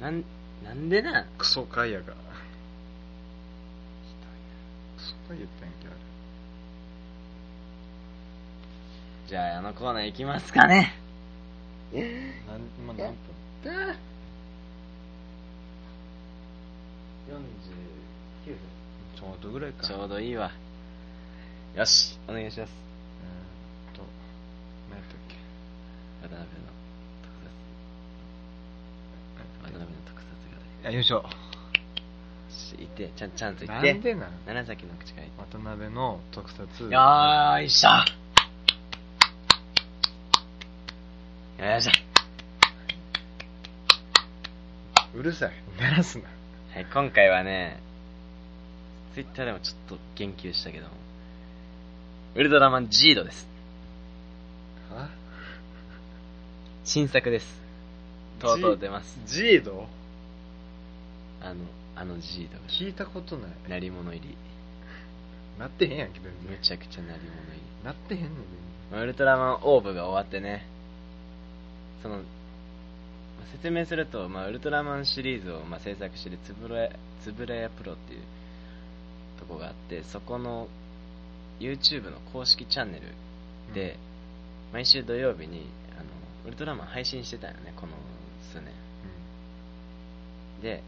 [0.01, 0.11] 俺。
[0.11, 0.23] なん
[0.63, 1.25] なんでなん？
[1.37, 2.23] クソ回やからク
[5.03, 5.99] ソ回言ったんやけどあれ。
[9.29, 10.93] じゃああのコーナー行きますかね。
[11.93, 12.03] なん
[12.79, 13.17] 今何分
[13.63, 13.95] だ
[17.27, 17.33] 49
[18.47, 18.57] 分。
[19.17, 19.85] ちょうどぐらいか。
[19.85, 20.51] ちょうどいいわ。
[21.75, 22.71] よしお願いします。
[22.71, 24.03] えーっと
[24.89, 25.35] 何やったっけ？
[26.23, 26.47] 渡辺の
[27.21, 27.49] 特撮。
[29.63, 30.25] 渡辺の特撮
[30.87, 31.25] あよいしょ。
[32.49, 33.93] し言ってちゃんちゃんと言なって。
[33.93, 34.31] んでなん？
[34.45, 36.57] 長崎の口から渡辺の特撮。
[36.59, 37.89] 言ってよーいしょ。
[41.63, 41.91] よいしょ。
[45.13, 45.51] うるさい。
[45.79, 46.29] 鳴らすな
[46.73, 47.81] はい、今回はね、
[49.13, 50.91] ツイッターでもちょっと言及したけども、
[52.35, 53.47] ウルトラマンジードです。
[54.91, 55.09] は？
[56.83, 57.61] 新作です。
[58.39, 59.17] とうとう出ます。
[59.25, 59.87] ジード？
[61.41, 61.55] あの、
[61.95, 62.63] あのジードが。
[62.67, 64.37] 聞いたことない鳴り物入り。
[65.57, 67.61] なってへんやんけ全然むちゃくちゃ鳴り物入り。
[67.83, 68.31] なってへんねん
[68.91, 70.67] まあウルトラマンオーブが終わってね、
[72.03, 72.23] その、まあ
[73.51, 76.89] 説明すると、まあ、ウルトラマンシリーズを、まあ、制作してるつぶらや、
[77.23, 78.21] つぶらやプロっていう
[79.39, 80.67] とこがあって、そこの
[81.59, 83.97] YouTube の公式チャンネルで、
[84.73, 86.03] 毎週土曜日にあの
[86.45, 87.93] ウルトラマン配信してたよねこの
[88.51, 88.65] 数年。
[90.61, 90.83] で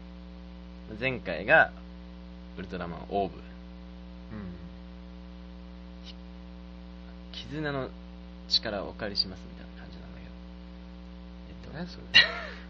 [0.98, 1.72] 前回が
[2.58, 3.34] ウルトラマンオーブ。
[3.34, 4.38] うん。
[4.38, 4.70] うん
[7.48, 7.88] 絆の
[8.48, 9.59] 力をお借りしますみたいな
[11.72, 12.04] けどえっと何それ。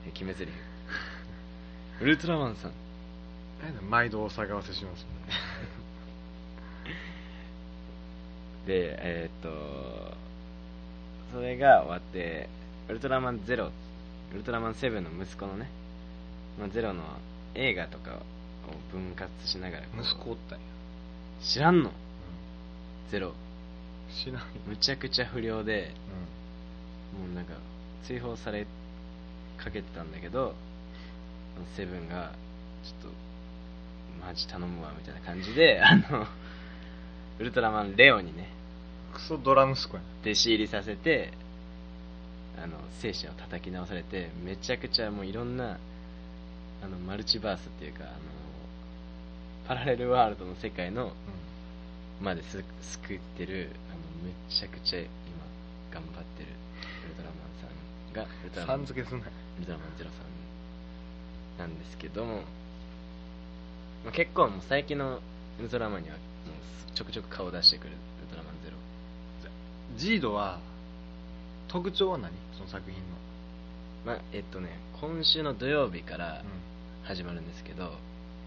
[0.06, 0.52] え 決め台詞
[2.00, 2.72] ウルトラマンさん。
[3.90, 5.04] 毎度お騒がせします
[8.66, 10.16] でえーっと
[11.32, 12.48] それが終わって
[12.88, 13.70] ウルトラマンゼロ
[14.32, 15.68] ウルトラマンセブンの息子のね、
[16.58, 17.02] まあ、ゼロの
[17.54, 18.22] 映画とかを
[18.92, 20.64] 分割しながら息子おったんや、
[21.42, 21.92] 知らんの。
[23.10, 23.34] ゼロ。
[24.24, 25.92] 知らんむちゃくちゃ不良で
[27.16, 27.54] うもうなんか
[28.04, 28.66] 追放され
[29.62, 30.54] かけてたんだけど
[31.76, 32.32] セブンが
[32.82, 36.26] ちょっとマジ頼むわみたいな感じで あの
[37.38, 38.46] ウルトラマンレオにねん
[39.14, 40.04] クソドラ息子やん。
[40.22, 41.32] 弟子入りさせて
[42.62, 45.78] あの精神を叩き直されてめちゃくちゃもういろんな
[46.82, 48.12] あのマルチバースっていうかあの
[49.66, 51.12] パラレルワールドの世界の
[52.20, 53.98] まです救ってるあの
[54.28, 55.08] めちゃくちゃ今
[55.90, 56.48] 頑張ってる
[57.06, 58.76] ウルトラマンさんがウルトラマン。
[58.78, 59.22] さん付けすな
[59.60, 62.36] ウルトラマンゼロさんなんですけども、
[64.04, 65.20] まあ、結構もう最近の
[65.58, 66.20] ウルトラマンにはも
[66.90, 67.92] うちょくちょく顔出してくるウ
[68.22, 68.76] ルトラマンゼロ。
[69.98, 70.60] ジードは
[71.68, 72.32] 特徴は何？
[72.56, 73.04] その作品の。
[74.06, 76.42] まあえっとね今週の土曜日から
[77.04, 77.92] 始まるんですけど、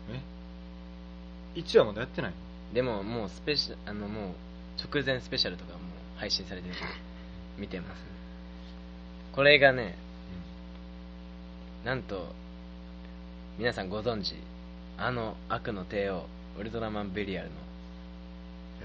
[0.09, 2.37] え？1話まだやってないの？
[2.73, 4.33] でももうスペシャあのもう
[4.83, 5.81] 直前スペシャルとかもう
[6.17, 6.83] 配信されてるんで
[7.59, 7.99] 見てます。
[7.99, 8.05] ね
[9.35, 9.95] これがね
[11.83, 12.27] なんと
[13.57, 14.35] 皆さんご存知
[14.97, 16.25] あの悪の帝王
[16.57, 17.55] ウルトラマンベリアルの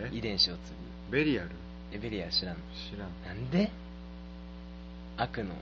[0.01, 0.11] え？
[0.13, 0.61] 遺伝子を継
[1.11, 1.49] ベリアル？
[1.49, 1.55] ぐ
[1.93, 2.63] えベリアル知らんの？
[2.91, 3.37] 知らん。
[3.37, 3.71] なんで？
[5.17, 5.55] 悪の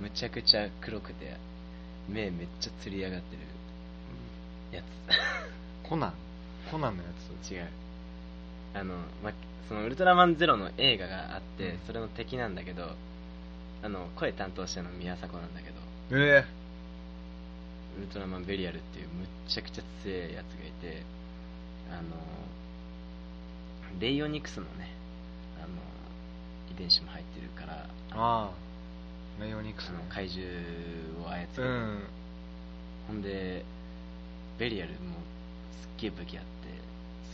[0.00, 1.36] むちゃくちゃ黒くて
[2.08, 3.42] 目めっちゃつり上がってる
[4.76, 4.82] や
[5.88, 6.12] コナン？
[6.70, 7.08] コナンのや
[7.42, 7.68] つつ違う。
[8.74, 9.32] あの、ま、
[9.68, 11.78] そのウルトラマンゼロの映画があって、うん。
[11.86, 12.90] それの敵なんだけど
[13.82, 15.76] あの声担当してるの宮迫なんだけど
[16.22, 16.44] え
[17.98, 21.02] ウルトラマンベリアルっていうむっちゃくちゃ強いやつがいて
[21.90, 22.16] あの
[24.00, 24.90] レイオニクスのね
[25.58, 25.68] あの
[26.72, 28.64] 遺伝子も入ってるからえああ。
[29.40, 30.48] メイオニクスの怪獣
[31.24, 32.02] を操る、うん。
[33.08, 33.64] ほんで
[34.58, 34.96] ベリアルも
[35.82, 36.48] すっげえ武器あって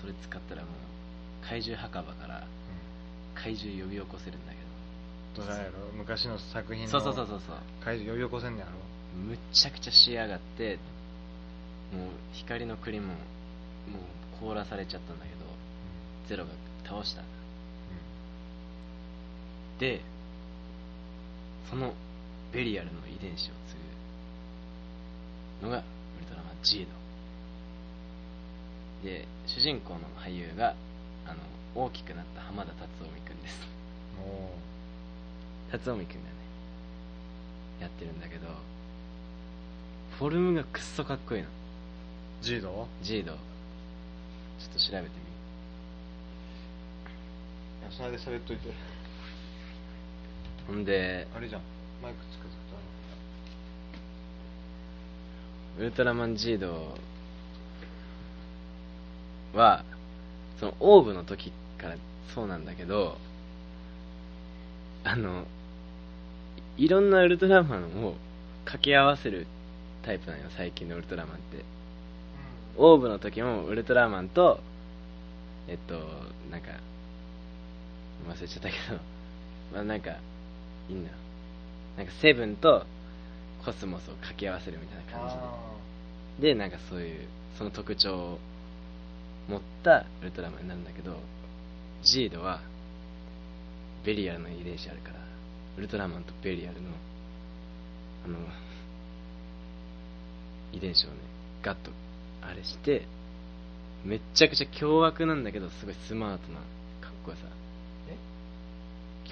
[0.01, 2.47] それ使ったらもう怪獣墓場から
[3.35, 4.60] 怪獣呼び起こせるんだけど
[5.39, 7.57] うやろ昔の作品どのそうそうそうそうそう。
[7.85, 8.73] 怪獣呼び起こせんねやろ。
[9.17, 10.79] むっちゃくちゃ仕上がって
[11.93, 13.17] もう光の国ももう
[14.41, 15.39] 凍らされちゃったんだけど
[16.29, 16.51] ゼロが
[16.85, 17.23] 倒した。
[19.79, 20.03] で
[21.71, 21.95] その
[22.53, 23.77] ベリアルの遺伝子を継
[25.63, 25.83] ぐのがウ
[26.21, 26.87] ルトラマンジー
[29.03, 30.75] ドで主人公の俳優が
[31.27, 31.41] あの
[31.87, 33.59] 大きくなった浜田達臣くんです。
[34.19, 34.53] も
[35.71, 36.31] 辰臣くんがね。
[37.81, 38.47] やってるんだけど
[40.19, 41.49] フォルムがくっそかっこいいの。
[41.49, 41.51] う
[42.43, 42.89] ジード？
[43.03, 43.33] ジード。
[43.33, 43.39] ちょ
[44.71, 45.11] っと調べてみ
[47.97, 48.73] それで喋っといて。
[50.67, 51.63] ほんであれじゃん。
[52.03, 52.61] マイクつくづ
[55.79, 56.95] ウルトラマンジード
[59.55, 59.85] は
[60.59, 61.97] そのオーブの時から
[62.35, 63.17] そうなんだけど
[65.05, 65.47] あの
[66.81, 68.15] いいろんなウルトラマンを
[68.65, 69.47] 掛け合わせる
[70.03, 71.63] タイプなんよ最近のウルトラマンって。
[72.79, 74.61] オーブの時もウルトラマンと
[75.69, 75.95] えっと
[76.51, 76.69] なんか
[78.27, 78.99] 忘れちゃったけど
[79.77, 80.13] まあなんか
[80.89, 81.11] いいんだ。
[81.11, 81.17] よ
[81.99, 82.87] なんかセブンと
[83.63, 85.29] コスモスを掛け合わせるみたいな感
[86.39, 86.55] じで。
[86.55, 87.29] でなんかそういう
[87.59, 88.39] その特徴を
[89.49, 91.19] 持ったウルトラマンになるんだけど
[92.03, 92.63] ジードは
[94.03, 95.20] ベリアルの遺伝子あるから
[95.79, 96.91] ウルトラマンとベリアルの
[98.25, 98.39] あの
[100.73, 101.17] 遺伝子をね
[101.63, 101.91] ガッと
[102.43, 103.07] あれして
[104.05, 106.59] めっちゃくちゃ凶悪なんだけどすごいスマートな
[107.01, 107.43] かっこよさ。
[108.09, 108.17] え？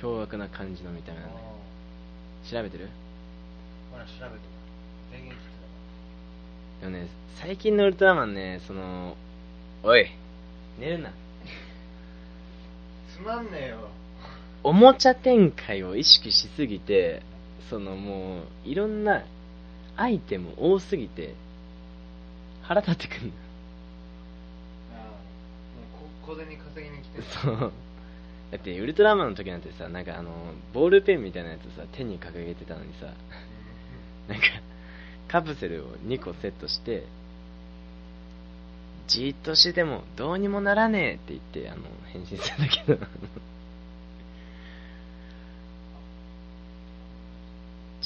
[0.01, 1.41] 凶悪な感じの見た目なんだよ
[2.51, 2.89] 調べてる？
[3.93, 4.31] ほら調べても
[5.13, 5.51] 電源切っ
[6.81, 7.09] てでもね
[7.41, 9.17] 最近のウルトラマンねその
[9.83, 10.07] おい
[10.79, 11.13] 寝るな。
[13.17, 13.89] つまんねえよ
[14.63, 17.23] おもちゃ展開を意識しすぎて
[17.71, 19.25] そのもういろんな
[19.97, 21.35] アイテム多すぎて
[22.63, 23.33] 腹立ってくんの。
[24.95, 25.09] ああも
[26.27, 27.25] うこ小銭稼ぎに来てる。
[27.43, 27.73] そう。
[28.51, 30.31] だってウルトラマンの時なんてさなんかあの
[30.73, 33.07] ボールペンみたいなやつさ手に掲げてたのにさ
[34.29, 34.47] なんか
[35.29, 37.05] カプセルを2個セットして
[39.07, 41.83] じーっとしててもどうにもならねえって言ってあの
[42.13, 43.07] 変身するんだけど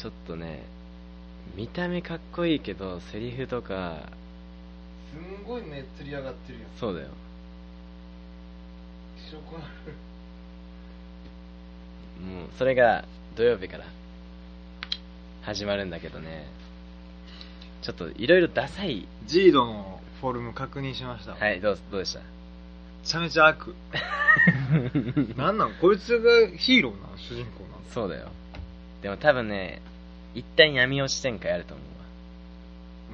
[0.02, 0.64] ちょっとね
[1.54, 4.08] 見た目かっこいいけどセリフとか
[5.12, 7.08] すんごい目つり上がってるよそうだよ。
[9.16, 9.62] 気色悪
[12.20, 13.04] もうそれが
[13.36, 13.84] 土曜日から
[15.42, 16.46] 始まるんだけどね。
[17.82, 19.06] ちょっといろいろダサい。
[19.26, 21.34] ジードのフォルム確認しました。
[21.34, 22.20] はいどうどうでした？
[22.20, 22.26] め
[23.04, 23.74] ちゃめちゃ悪。
[25.36, 25.74] なんなん？
[25.80, 28.28] こいつがヒーローなの主人公なのそうだよ。
[29.02, 29.82] でも多分ね
[30.34, 31.82] 一旦闇落ち展開あると思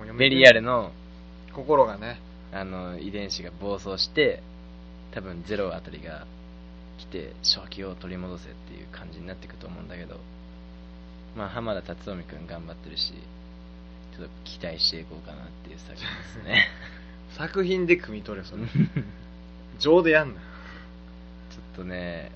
[0.05, 0.93] うもうベリアルの
[1.53, 2.21] 心がね。
[2.51, 4.43] あの遺伝子が暴走して
[5.13, 6.27] 多分ゼロあたりが
[6.97, 10.17] 来て正気を取り戻せっていう感じになっていくと思うんだけど。
[11.37, 13.13] まあ浜田辰臣君頑張ってるし
[14.17, 16.67] ちょっと期待していこうかなっていう作品ですね。
[17.37, 18.63] 作品で汲み取れそれ。
[19.79, 20.41] 情でやんな。
[20.41, 22.33] ちょっとね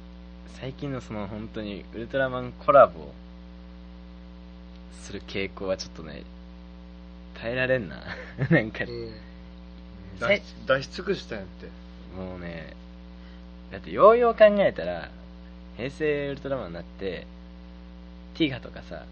[0.61, 3.13] 最近のその本当にウルトラマンコラボ
[4.93, 6.23] する傾向はちょっとね
[7.35, 8.03] 耐えられんな。
[8.51, 11.67] なんか出し出し尽くしたんやって。
[12.17, 12.75] もうね
[13.71, 15.11] だってようよう考えたら
[15.77, 17.27] 平成ウルトラマンになって
[18.35, 19.07] ティガとかさ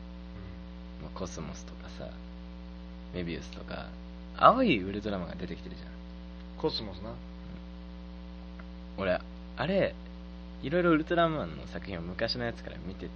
[1.03, 2.09] まあコスモスとかさ
[3.14, 3.89] メビウスとか
[4.37, 5.89] 青いウルトラマンが出てきてるじゃん。
[6.59, 7.14] コスモスな。
[8.99, 9.18] 俺
[9.57, 9.95] あれ
[10.62, 13.11] いろいろウルトラマンの作品を昔のやつから見てて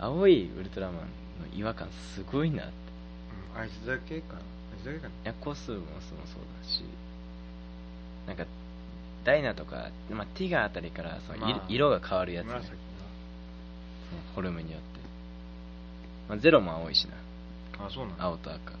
[0.00, 1.02] 青いウルトラマンの
[1.54, 2.72] 違和感すごいなって。
[3.54, 4.40] うんあいつだけかな。
[4.40, 4.42] あ
[4.80, 5.10] いつだけかな。
[5.10, 6.84] いやコスモスもそうだし
[8.26, 8.46] なんか
[9.24, 12.52] ダイナとか、まあ、ティガあたりからその、まあ色が変わるやつ、ね、
[14.34, 14.86] フォルムによって、
[16.28, 17.14] まあ、ゼロも青いしな。
[17.78, 18.72] なあそうなん青と赤。
[18.72, 18.78] も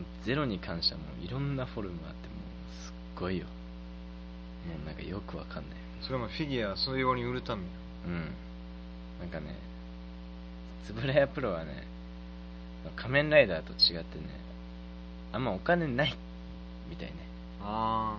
[0.00, 3.44] うゼロに関してはもういろんなフォルムあってもうすっごいよ。
[3.44, 5.76] もうなんかよくわかんない。
[6.00, 7.68] それもフィギュアそれ用に売るために。
[8.06, 8.30] うん。
[9.20, 9.54] なんかね
[10.86, 11.86] つぶらやプロはね
[12.96, 14.24] 仮面ライダーと違ってね
[15.32, 16.14] あんまお金ない
[16.88, 17.14] みたいね。
[17.60, 18.18] あ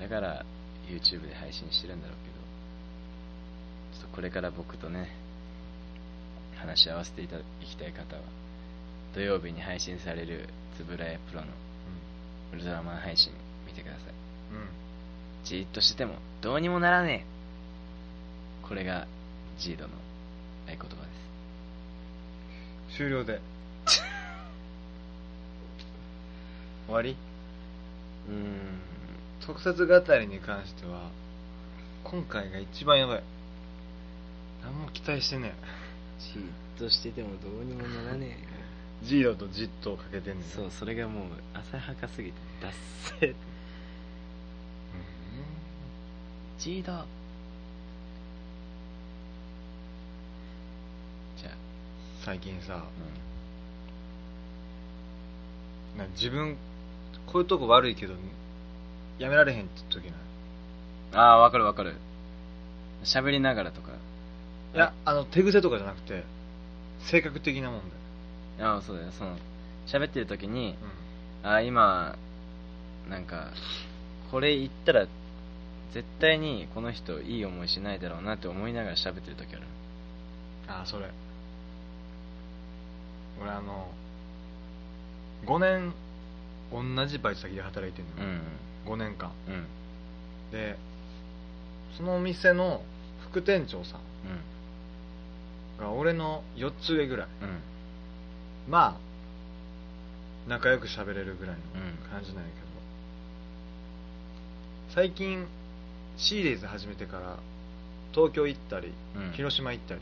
[0.00, 0.44] だから
[0.88, 2.16] YouTube で配信してるんだろう
[3.92, 5.08] けどちょっとこれから僕とね
[6.56, 8.22] 話し合わせていただきたい方は
[9.14, 11.50] 土曜日に配信されるつぶらやプロのあ
[12.52, 13.32] ウルトラマン配信
[13.66, 14.02] 見てください。
[14.52, 14.60] うん。
[14.60, 14.84] うん
[15.44, 17.26] じーっとしてもどうにもならね
[18.64, 18.66] え。
[18.66, 19.06] これが
[19.58, 19.90] ジードの
[20.66, 20.90] 合言葉で
[22.90, 22.96] す。
[22.96, 23.40] 終了で。
[26.86, 27.16] 終わり？
[28.28, 28.80] うーん。
[29.46, 31.10] 特撮語りに関しては
[32.02, 33.22] 今回が一番やばい。
[34.62, 35.52] 何も期待してね
[36.18, 36.46] じーっ
[36.78, 38.44] としててもどうにもならねえ
[39.04, 40.44] ジードとジットをかけてんねん。
[40.44, 42.72] えそうそれがもう浅はかすぎて脱
[43.20, 43.34] 線。
[46.58, 47.04] ジード
[51.36, 51.52] じゃあ
[52.24, 52.84] 最近さ
[55.94, 56.56] うな自分
[57.26, 58.14] こういうとこ悪いけど
[59.18, 61.94] やめられへんって時なああわかるわかる。
[63.04, 63.92] 喋りながらとか。
[64.74, 66.24] いやあの手癖とかじゃなくて
[67.10, 67.80] 性格的なもん
[68.58, 69.12] だよ、ああそうだよ。
[69.12, 69.36] その
[69.86, 70.76] 喋ってる時に
[71.44, 72.16] うああ今
[73.08, 73.52] なんか
[74.32, 75.06] これ言ったら
[75.92, 79.60] 絶対にこの人いい思いしないだろうなって思いながら喋ってる時ある。
[79.60, 81.10] ん、ああそれ
[83.40, 83.88] 俺あの
[85.46, 85.92] 5年
[86.72, 88.40] 同じバイト先で働いてんのよ、
[88.86, 88.92] うん。
[88.92, 89.30] 5年間。
[90.50, 90.76] で
[91.96, 92.82] そのお店の
[93.30, 94.00] 副店長さん
[95.80, 95.86] うん。
[95.86, 97.28] が俺の4つ上ぐらい。
[97.42, 97.60] うん。
[98.68, 99.00] まあ
[100.48, 102.10] 仲良く喋れるぐらいのうん。
[102.10, 102.66] 感じなんやけど、
[104.94, 105.46] 最近
[106.16, 107.38] シリーズ始めてから
[108.12, 109.32] 東京行ったり、うん。
[109.32, 110.00] 広島行ったり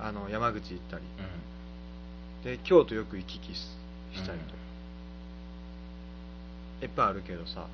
[0.00, 1.51] あの山口行ったりうん
[2.44, 3.58] で京都よく行き来し
[4.14, 4.54] したりと、
[6.84, 7.66] いっぱいあるけどさ。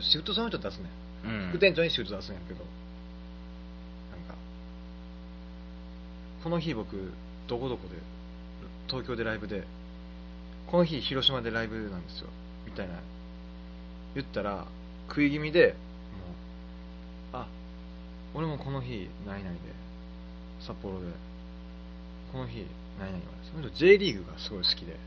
[0.00, 0.90] シフトその人出すね、
[1.24, 1.48] うん。
[1.50, 2.60] 副店長にシフト出すんやけど。
[2.60, 2.64] な
[4.16, 4.34] んか
[6.42, 7.12] この日僕
[7.48, 7.94] どこどこで
[8.88, 9.64] 東京でライブで
[10.66, 12.28] この日広島でライブなんですよ
[12.66, 12.94] みたいな
[14.14, 14.66] 言ったら
[15.08, 15.74] 食い気味で
[17.32, 17.48] もうあ
[18.34, 19.58] 俺もこの日何々で
[20.60, 21.06] 札幌で
[22.32, 22.66] この日
[22.98, 24.92] 何々はその人 J リーグがすごい好きで。
[24.92, 24.98] うん。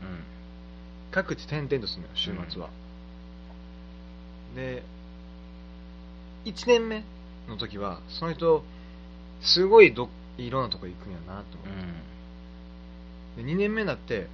[1.10, 2.68] 各地転々とするのよ週末は、
[4.54, 4.82] で
[6.44, 7.02] 1年目
[7.48, 8.62] の時はその人
[9.40, 11.76] すごいどいろんなとこ行くんやなと思っ
[13.36, 14.26] て、で2年目になって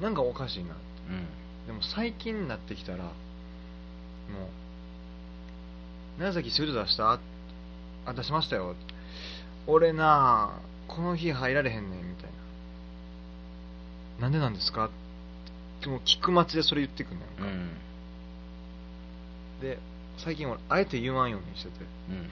[0.00, 0.76] なんかおかしいな
[1.08, 1.26] うん。
[1.66, 3.10] でも最近になってきたらも
[6.18, 7.18] う長崎シュート出した
[8.04, 8.74] あ出しましたよ
[9.66, 12.24] 俺なあこの日入られへんねんみたい
[14.20, 14.22] な。
[14.22, 14.90] なんでなんですか？
[15.82, 17.70] でも聞く待ちでそれ言ってくんねんか、うん。
[19.60, 19.78] で
[20.18, 21.76] 最近俺あえて言わんようにしてて。
[22.10, 22.28] うん。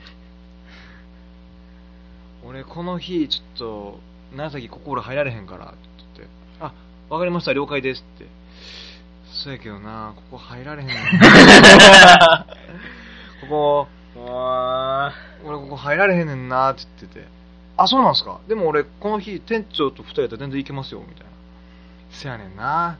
[2.51, 4.01] 俺この日ちょっと
[4.35, 5.77] 長崎心入られへんからって
[6.17, 6.35] 言って。
[6.61, 6.73] あ
[7.09, 8.27] わかりました了解ですって。
[9.45, 10.97] そうやけどなここ入られへんねん。
[13.49, 13.87] こ
[14.17, 15.11] こ
[15.45, 17.27] 俺ここ入られへんねんなって言ってて
[17.77, 18.41] あそうなんすか。
[18.49, 21.31] でも俺この日店長と二人やったら全然行けますよみたいな。
[22.11, 22.99] せやねんな。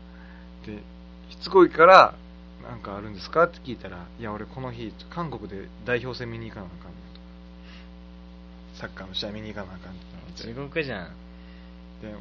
[0.67, 0.83] で
[1.31, 2.15] しつこいから
[2.63, 6.87] なんかあるんですかって聞いたらいや俺この日韓国で代表戦見に行かなあかんと。
[8.75, 9.95] サッカーの試合見に行かなあかんっ
[10.35, 11.09] て地獄じゃん。
[12.03, 12.13] で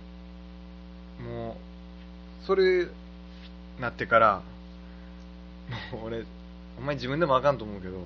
[1.24, 1.58] も
[2.44, 2.88] うそれ
[3.80, 4.42] なってから
[5.92, 6.24] もう俺
[6.78, 8.06] お前自分でもあかんと思うけど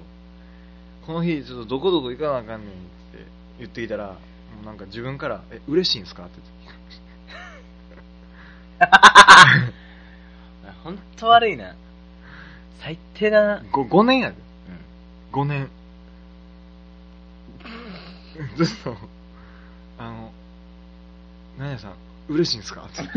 [1.05, 3.25] この日ちょっとどこどこ行かなあかんねんって
[3.59, 4.17] 言ってきたらも
[4.61, 6.39] うなんか自分から「え嬉しいんすか?」って。
[10.83, 11.75] 本当悪いな。
[12.79, 13.59] 最低だな。
[13.59, 14.35] 言って 5, 5年やで。
[14.37, 15.69] う5年。
[18.55, 18.95] ずっと
[19.97, 20.31] あの
[21.59, 21.93] 「何やさん
[22.29, 23.01] 嬉しいんすか?」って。
[23.01, 23.11] んも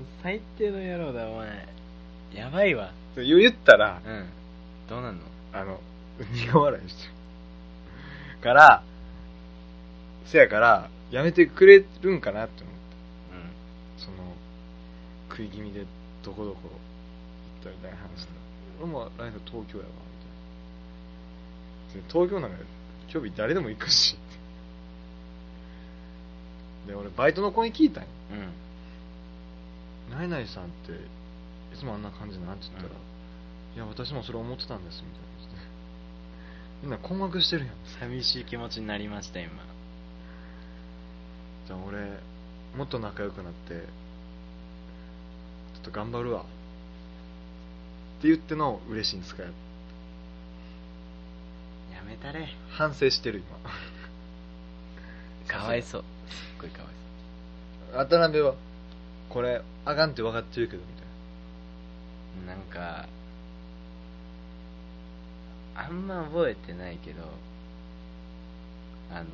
[0.00, 1.68] う最低の野郎だお前。
[2.34, 2.92] やばいわ。
[3.16, 4.26] 言ったらうん。
[4.88, 5.22] どうなんの？
[5.54, 5.80] あの、
[6.34, 7.14] 苦笑いしてる。
[8.42, 8.82] から、
[10.26, 12.76] せやから、やめてくれるんかなって思って。
[13.98, 14.16] その、
[15.30, 15.84] 食い気味で
[16.22, 16.68] どこどこ行
[17.60, 18.38] ったみたいな話したら。
[18.80, 19.90] 俺も来年東京やわ、
[21.92, 22.06] みたいな。
[22.06, 22.56] で東京なんか、
[23.12, 24.18] 今日日誰でも行くし。
[26.86, 28.08] で、俺バイトの子に聞いたんよ。
[28.32, 28.48] うんうん
[30.08, 30.92] 何々さんって、
[31.74, 33.16] いつもあんな感じなんって言ったら、うん
[33.76, 35.35] いや、私もそれ思ってたんです、みたいな。
[36.82, 37.74] みんな困惑してるやん。
[38.00, 39.50] 寂しい気持ちになりました今
[41.66, 41.98] じゃあ俺、
[42.76, 46.42] もっと仲良くなって、ちょっと頑張るわ。
[46.42, 46.44] っ
[48.22, 49.42] て言っての嬉しいんですか？
[49.42, 49.50] や
[52.06, 53.58] めたれ反省してる今。
[55.60, 56.92] かわいそうすっごいかわい
[58.06, 58.54] 渡辺は、
[59.28, 61.04] これ、あかんって分かってるけど、みたい
[62.38, 63.08] そうなんか
[65.76, 67.22] あんま覚えてないけど
[69.10, 69.26] あの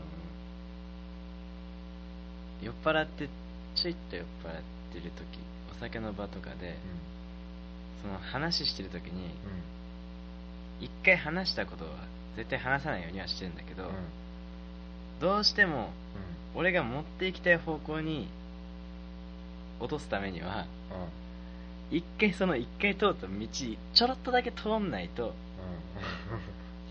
[2.62, 3.28] 酔っ払って
[3.74, 4.62] ちょいっと酔っ払っ
[4.93, 5.38] てる時
[5.76, 6.74] お酒の場とかでな。
[8.03, 9.32] その話してる時にうん。
[10.84, 11.90] 一回話したことは
[12.36, 13.90] 絶対話さないようにはしてるんだけど、うん。
[15.20, 15.90] どうしても
[16.55, 16.61] うん。
[16.61, 18.28] 俺が持っていきたい方向に
[19.80, 20.66] 落とすためには
[21.90, 25.34] 一回その一回通った道ちょろっとだけ通んないと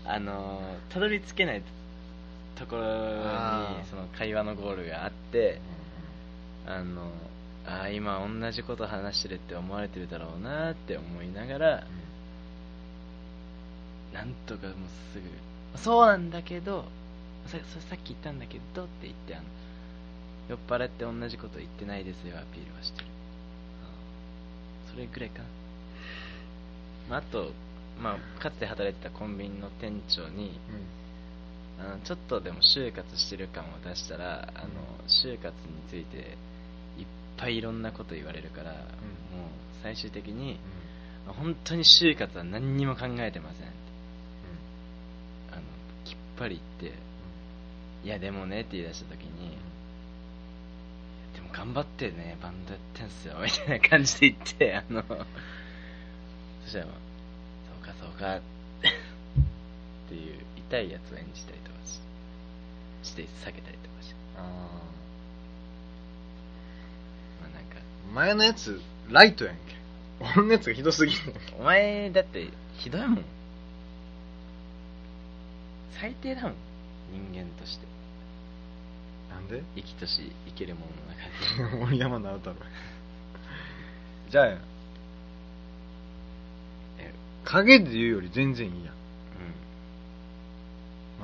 [0.04, 1.62] あのーたどり着けない
[2.56, 2.88] ところに
[3.90, 5.60] その会話のゴールがあって
[6.66, 7.10] あの
[7.66, 11.86] あー今同じこと話してるって思われてるだろうなって思いながら
[14.12, 14.74] なんとかもう
[15.12, 16.84] すぐそうなんだけど
[17.46, 19.44] さっき言ったんだけどって言ってあの
[20.48, 23.06] 酔っ払って同じこと言ってないですよアピールはしてる。
[24.92, 25.44] それぐらいかな、
[27.08, 27.52] まあ、あと、
[28.02, 30.58] まあ、かつて働いてたコンビニの店長に
[31.78, 31.84] うん。
[31.84, 34.68] あのちょっとでも就活してる感を出したらあの
[35.08, 35.52] 就活に
[35.88, 36.36] ついて
[36.98, 38.80] いっぱいいろんなこと言われるから、もう
[39.82, 40.60] 最終的に
[41.26, 43.82] 本当に就活は何にも考えてませんって。
[45.52, 45.62] あの
[46.04, 46.98] きっぱり言って
[48.04, 49.56] いやでもねって言い出した時に
[51.34, 55.02] でも頑張ってねバンドやってんすよみたいな感じで言ってあの
[56.64, 56.86] そしたら
[58.22, 58.48] もうそうか
[58.82, 58.90] そうか
[60.06, 62.00] っていう痛いやつを演じたりとかし
[63.08, 64.14] して避けたりとかして。
[64.36, 64.40] あ
[67.40, 69.62] まあなんかー前のやつライトやんけ。
[70.20, 72.48] 俺のやつがひどすぎんねんお前だって
[72.78, 73.24] ひどいもん。
[76.00, 76.54] 最低だもん。
[77.12, 77.86] 人間として。
[79.30, 79.62] なんで？
[79.76, 81.84] 生きとし生けるものの中で。
[81.84, 82.56] 森山直太朗。
[84.30, 84.58] じゃあえ
[87.44, 88.94] 影で言うより全然いいやん。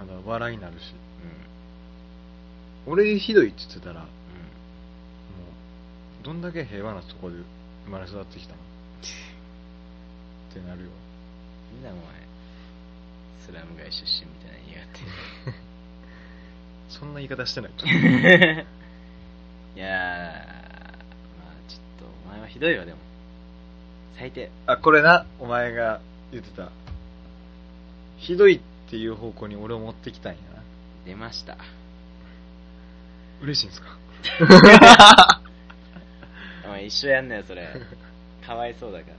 [0.02, 0.06] うん。
[0.08, 0.94] まだ笑いになるし。
[2.86, 2.92] うん。
[2.92, 4.10] 俺ひどいって言ってたらもう
[6.20, 7.36] うどんだけ平和なとこで
[7.84, 8.58] 生まれ育ってきたの？
[10.50, 10.88] ってなるよ。
[11.80, 12.28] んなんだお前。
[13.46, 15.00] スラム街出身みたいな言いやがって
[16.90, 17.70] そんな言い方してない。
[17.72, 19.86] と いやー、
[21.38, 22.98] まあちょっと、お前はひどいわ、でも。
[24.18, 24.50] 最低。
[24.66, 26.00] あこれなお前が
[26.32, 26.70] 言ってた
[28.18, 28.60] ひどいっ
[28.90, 30.62] ていう方向に俺を持ってきたんやな
[31.06, 31.56] 出ました。
[33.40, 33.96] 嬉しいんすか？
[36.66, 37.68] お前一緒やんなよ、それ。
[38.44, 39.14] かわいそうだから。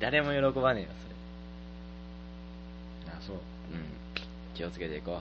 [0.00, 0.88] 誰も喜ばねえよ、
[3.08, 3.36] あそう
[3.70, 3.78] それ。
[3.78, 3.86] うん。
[4.54, 5.20] 気をつけていこうう。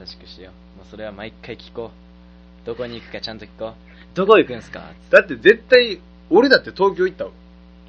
[0.00, 0.78] 優しくしよう。
[0.78, 2.66] もうそれは毎回聞こう。
[2.66, 3.74] どこに行くかちゃんと聞こう。
[4.16, 4.80] どこ行くんすか？
[4.80, 6.00] んだって絶対
[6.30, 7.30] 俺だって東京行ったら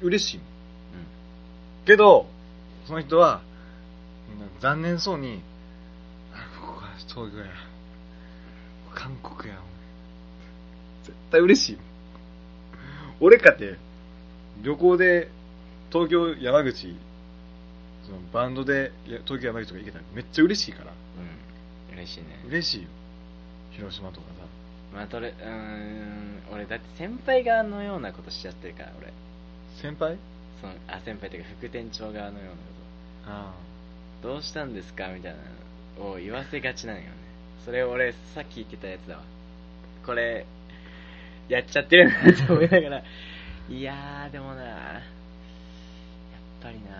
[0.02, 0.46] 嬉しいもん。
[1.86, 2.26] けど
[2.86, 3.40] その人は
[4.40, 5.42] うん残念そうに
[6.32, 7.46] あここは東京や。
[8.94, 9.58] 韓国や
[11.04, 11.84] 絶対嬉しいもん。
[13.20, 13.76] 俺かて
[14.62, 15.30] 旅行で
[15.92, 16.96] 東京山口
[18.04, 20.92] そのバンドでや東京山口とか行けたらめっちゃ嬉しいから。
[20.92, 21.92] うん。
[21.92, 21.98] うん。
[21.98, 22.40] 嬉しいね。
[22.48, 22.88] 嬉しいよ。
[23.72, 24.46] 広島とかさ
[24.96, 29.12] まあ、とれ、うーん、俺だって先輩側のようなことしちゃってるから、俺。
[29.82, 30.16] 先輩？
[30.60, 32.56] その、あ、先輩っていうか副店長側のようなこ
[33.26, 33.30] と。
[33.30, 33.52] あ
[34.22, 35.08] どうしたんですか？
[35.08, 35.38] みたいな
[36.02, 37.10] のを言わせがちなのよね。
[37.66, 39.22] それ俺さっき言ってたやつだわ。
[40.06, 40.46] これ、
[41.48, 43.02] やっちゃってるなって思いながら、
[43.68, 45.02] いやー、でもなやっ
[46.62, 46.96] ぱりな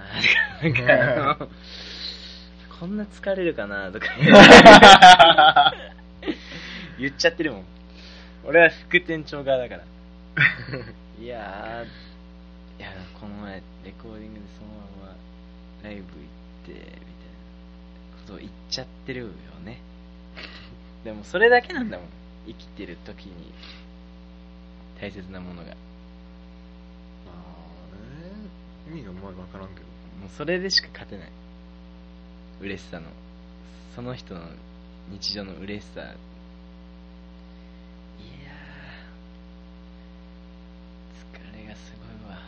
[0.62, 0.92] なんか
[1.38, 1.48] あの、
[2.78, 4.06] こんな疲れるかなとか
[6.98, 7.64] 言っちゃってるもん。
[8.46, 9.84] 俺は副店長側だから。
[11.20, 14.68] いやー、いや、この前、レコーディングでその
[15.02, 15.16] まま
[15.82, 16.06] ライブ行っ
[16.66, 16.96] て、みたいな
[18.20, 19.26] ことを言っちゃってるよ
[19.64, 19.80] ね。
[21.04, 22.08] でもそれだけなんだもん。
[22.46, 23.52] 生きてる時に
[25.00, 25.72] 大切なものが。
[25.72, 25.74] あ
[28.88, 29.86] え意味がまだ分からんけど
[30.20, 31.28] もうそれでしか勝てない。
[32.60, 33.08] 嬉しさの。
[33.94, 34.42] その人の
[35.10, 36.00] 日常の嬉しさ。
[36.02, 42.38] いやー、疲れがすごいわ。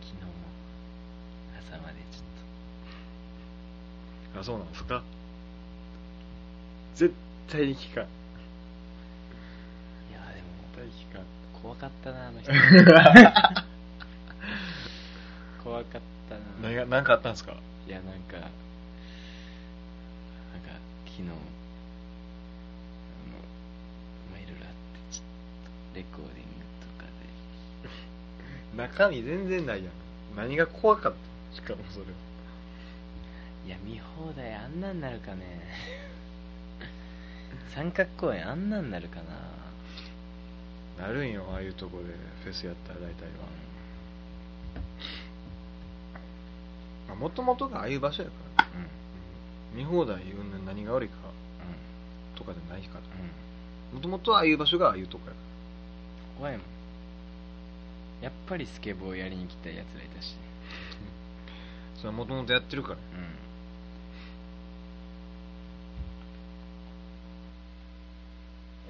[0.00, 0.30] 昨日も
[1.58, 2.22] 朝までちょっ
[4.38, 5.02] あそうなんですか。
[6.94, 7.14] 絶
[7.48, 8.04] 対に聞かん。
[8.04, 8.10] と。
[10.10, 10.46] いやーでも、
[10.76, 11.24] 絶対聞かん。
[11.62, 12.50] 怖かったな、あの人。
[15.62, 16.40] 怖かったな。
[16.62, 17.54] 何が何かあったんですか？
[17.86, 18.50] いや、なんか、なんか、
[21.06, 21.28] 昨日、あの、
[24.30, 24.76] まあ、いろいろあって、
[25.10, 25.24] ちょっ
[25.92, 27.06] と、レコーディングとか
[28.74, 29.92] で、 中身全然ないやん。
[30.36, 31.56] 何が怖かった？
[31.56, 32.06] しかもそれ
[33.66, 35.62] いや、見放題あんなんなるかね。
[37.74, 39.54] 三角公園あんなんなるかな。
[40.98, 42.04] なるんよああいうとこで
[42.44, 43.24] フェスやったら大体
[47.08, 51.16] はもともとがああいう場所やからうん、うん、見放題言うの何が悪いか
[51.60, 53.02] うん、とかでないからう
[53.92, 53.96] ん。
[53.96, 55.38] もともとああいう場所がああいうとこやか
[56.38, 56.66] 怖いもん。
[58.22, 60.34] やっぱりスケボーやりに来た奴らいたし。
[61.94, 63.00] ら それはもともとやってるからう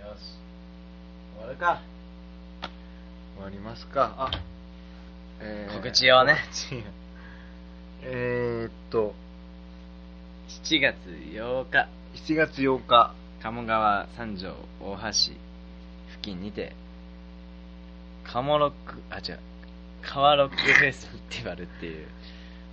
[0.07, 0.09] ん。
[0.09, 0.39] よし。
[1.45, 1.83] 終わるか。
[3.37, 4.15] 終わりますか。
[4.17, 4.31] あ
[5.41, 6.37] え告知をね。
[6.51, 6.85] 告知。
[8.03, 9.15] えーっと。
[10.49, 13.15] 7月8日、7月8日。
[13.43, 15.35] 鴨川三条大橋付
[16.23, 16.73] 近にて、
[18.25, 19.39] カモロック、あ、違う、
[20.01, 22.07] 川ロックフェスティバルっていう、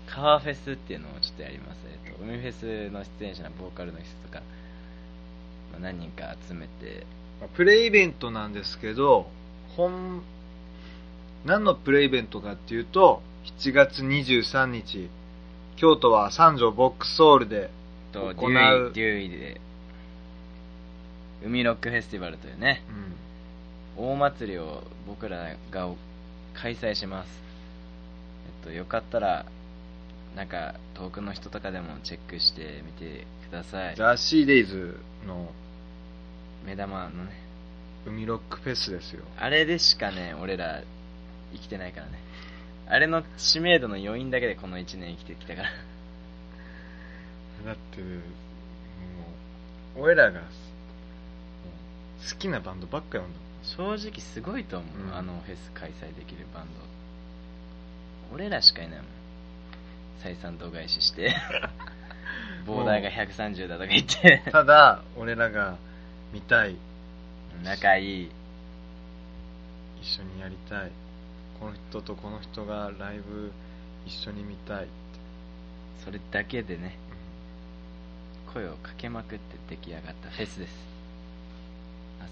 [0.07, 1.79] 川フェスっていうのをちょっとやります。
[2.05, 4.41] えっと、海フェスの出演者のボーカルの人とか、
[5.73, 7.20] まあ、何人か集めて、まあ
[7.55, 9.27] プレイイベントなんですけど
[9.75, 10.21] 本
[11.45, 13.21] 何のプレイイベントかっていうと
[13.59, 15.09] 7月23日
[15.81, 17.71] 京都は三条ボックスホールで、
[18.13, 19.59] 行うデュイで、
[21.43, 22.83] 海ロックフェスティバルというね、
[23.97, 24.11] うん。
[24.11, 25.89] 大祭りを僕らが
[26.53, 27.29] 開催します。
[28.61, 29.47] えっと、よかったら、
[30.35, 33.95] なんか、遠くの人とかでもチェックしてみてください。
[33.95, 35.51] ザ・シーデイズの
[36.65, 37.31] 目玉のね、
[38.05, 39.23] 海ロックフェスですよ。
[39.37, 40.81] あれでしかね、俺ら
[41.53, 42.19] 生きてないからね。
[42.87, 45.69] あれの知名度の余韻だけでこの1年生きてきたから。
[47.65, 48.07] だって、も
[49.97, 50.45] う、俺らが、好
[52.37, 58.35] きなバンドばっか読んだ正直すごいと思う、うんあのフェス開催できるバンド。
[58.35, 59.07] 俺らしかいないもん。
[60.23, 61.35] 採算度外視して、
[62.65, 65.77] ボーダーが130だとか言って、ただ、俺らが
[66.31, 66.75] 見たい、
[67.63, 68.31] 仲いい。
[70.01, 70.91] 一緒にやりたい、
[71.59, 73.51] この人とこの人がライブ
[74.05, 74.87] 一緒に見たい。
[76.03, 76.97] それだけでね、
[78.53, 80.73] 声をかけまくって出来上がったフェスです。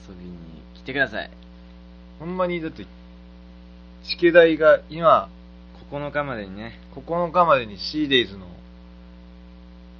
[0.09, 0.31] 遊びに
[0.75, 1.29] 来てください。
[2.19, 2.85] ほんまに、だって、
[4.03, 5.29] チケ代が今、
[5.91, 8.45] 9日までにね、9日までに C デイズの、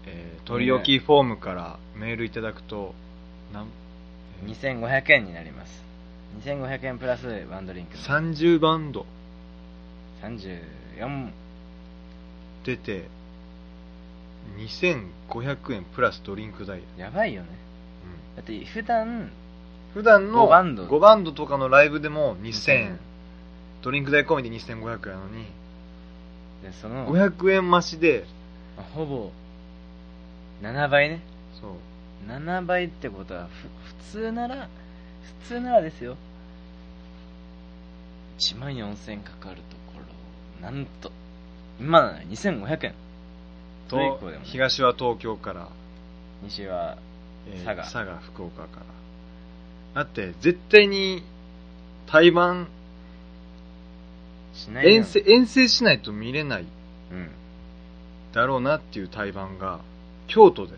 [0.05, 2.95] えー取り置きフォームからメールいただくと、
[3.53, 3.69] なん、えー
[4.45, 5.83] 2500円になります。
[6.43, 7.97] 2500円プラスワンドリンク。
[7.97, 9.05] 30バンド
[10.21, 11.31] 34、
[12.65, 13.07] 出て、
[14.57, 16.81] 2500円プラスドリンク代。
[16.97, 17.49] やばいよね。
[18.35, 19.31] だって普段、
[19.93, 22.99] 普段の5バンド5バンドとかのライブでも2000円、うん
[23.81, 25.45] ドリンク代込みで2500円なのに、
[26.63, 28.25] でその、500円増しで、
[28.75, 29.31] まあほぼ、
[30.61, 31.21] 7倍ね。
[31.61, 31.71] そう、
[32.27, 34.67] 7倍ってことは、ふ普通なら、
[35.43, 36.17] 普通ならですよ。
[38.39, 39.61] 1万4000円かかると
[39.93, 39.99] こ
[40.61, 41.11] ろ、なんと、
[41.79, 42.93] 今なら2500円。
[43.87, 45.67] と東は東京から、
[46.43, 46.97] 西は、
[47.47, 48.81] えー佐賀佐賀、福岡か
[49.95, 50.03] ら。
[50.03, 51.23] だって、絶対に、
[52.05, 52.67] 対バン、
[54.53, 56.65] しないよ遠征、遠征しないと見れない
[57.11, 57.29] うん。
[58.33, 59.79] だろうなっていう対バンが、
[60.27, 60.73] 京都で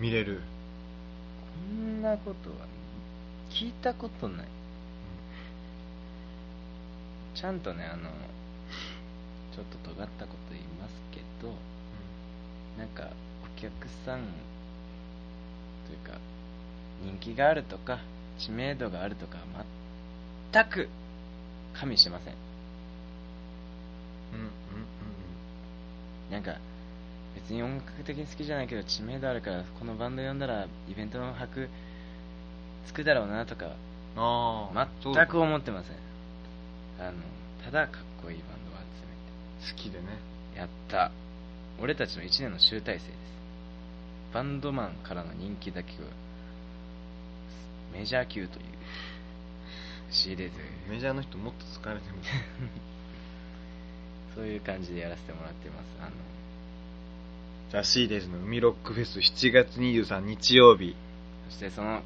[0.00, 0.40] 見れる。
[1.68, 2.66] こんなことは、
[3.50, 4.46] 聞いたことない。
[7.34, 8.10] ちゃんとね、あの、
[9.54, 11.52] ちょっと尖ったこと言いますけど、
[12.78, 13.10] なんか、
[13.44, 13.70] お客
[14.04, 14.20] さん、
[15.86, 16.18] というか、
[17.04, 18.00] 人気があるとか、
[18.38, 19.38] 知名度があるとか、
[20.52, 20.88] 全く、
[21.72, 22.34] 加味してません。
[24.32, 24.48] うん、うん、う
[26.30, 26.58] ん、なんか、
[27.34, 31.68] 別に音楽的に好きじゃないけど、知名度あるから、このバンド呼んだら、イベントの箔、
[32.86, 33.72] つくだろうなとか、うん。
[34.16, 37.06] ああ、全く思ってません。
[37.06, 37.18] あの、
[37.64, 38.74] ただかっこいいバンドを
[39.64, 40.04] 集好きでね。
[40.04, 40.10] め
[40.54, 41.10] て、やった。
[41.80, 43.06] 俺たちの1年の集大成です。
[44.32, 45.98] バンドマンからの人気だけが、
[47.92, 48.64] メジャー級という、
[50.10, 50.56] 仕入れず、
[50.88, 52.14] メジャーの人もっと疲れてる。
[54.34, 55.86] そういう感じでやらせてもらってます。
[56.00, 56.10] あの、
[57.74, 60.94] ザ・シーデイズの海ロックフェス7月23日曜日。
[61.48, 62.02] そしてその、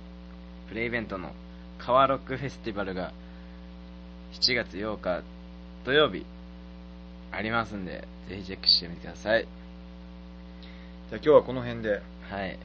[0.71, 1.33] プレイベントの、
[1.79, 3.13] 川ロックフェスティバルが、
[4.33, 5.23] 7月8日
[5.85, 6.25] 土曜日、
[7.33, 9.43] ありますんで、ぜひチェックしてみてください。
[9.43, 12.01] じゃあ今日はこの辺で。
[12.31, 12.59] はい。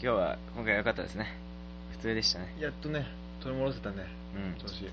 [0.00, 1.26] 今日は、今回は良かったですね。
[1.90, 2.54] 普通でしたね。
[2.60, 3.04] やっとね、
[3.40, 4.06] 取り戻せたね。
[4.36, 4.60] うん。
[4.60, 4.90] 調子いい。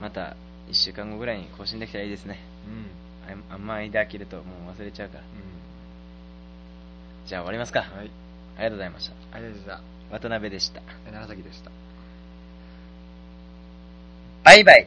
[0.00, 0.38] また、
[0.70, 2.40] 1週間後ぐらいに更新できたらいいですね。
[2.66, 3.05] うん。
[3.28, 5.24] ああんま間空けるともう忘れちゃうから。
[5.24, 5.26] う
[7.26, 7.80] じゃあ終わりますか。
[7.80, 7.82] ん。
[7.82, 8.10] はい。
[8.56, 9.14] ありがとうございました。
[9.32, 10.80] ありがとうございま渡辺でした。
[10.80, 11.10] した。
[11.10, 11.70] 長崎でした。
[14.44, 14.86] バイバイ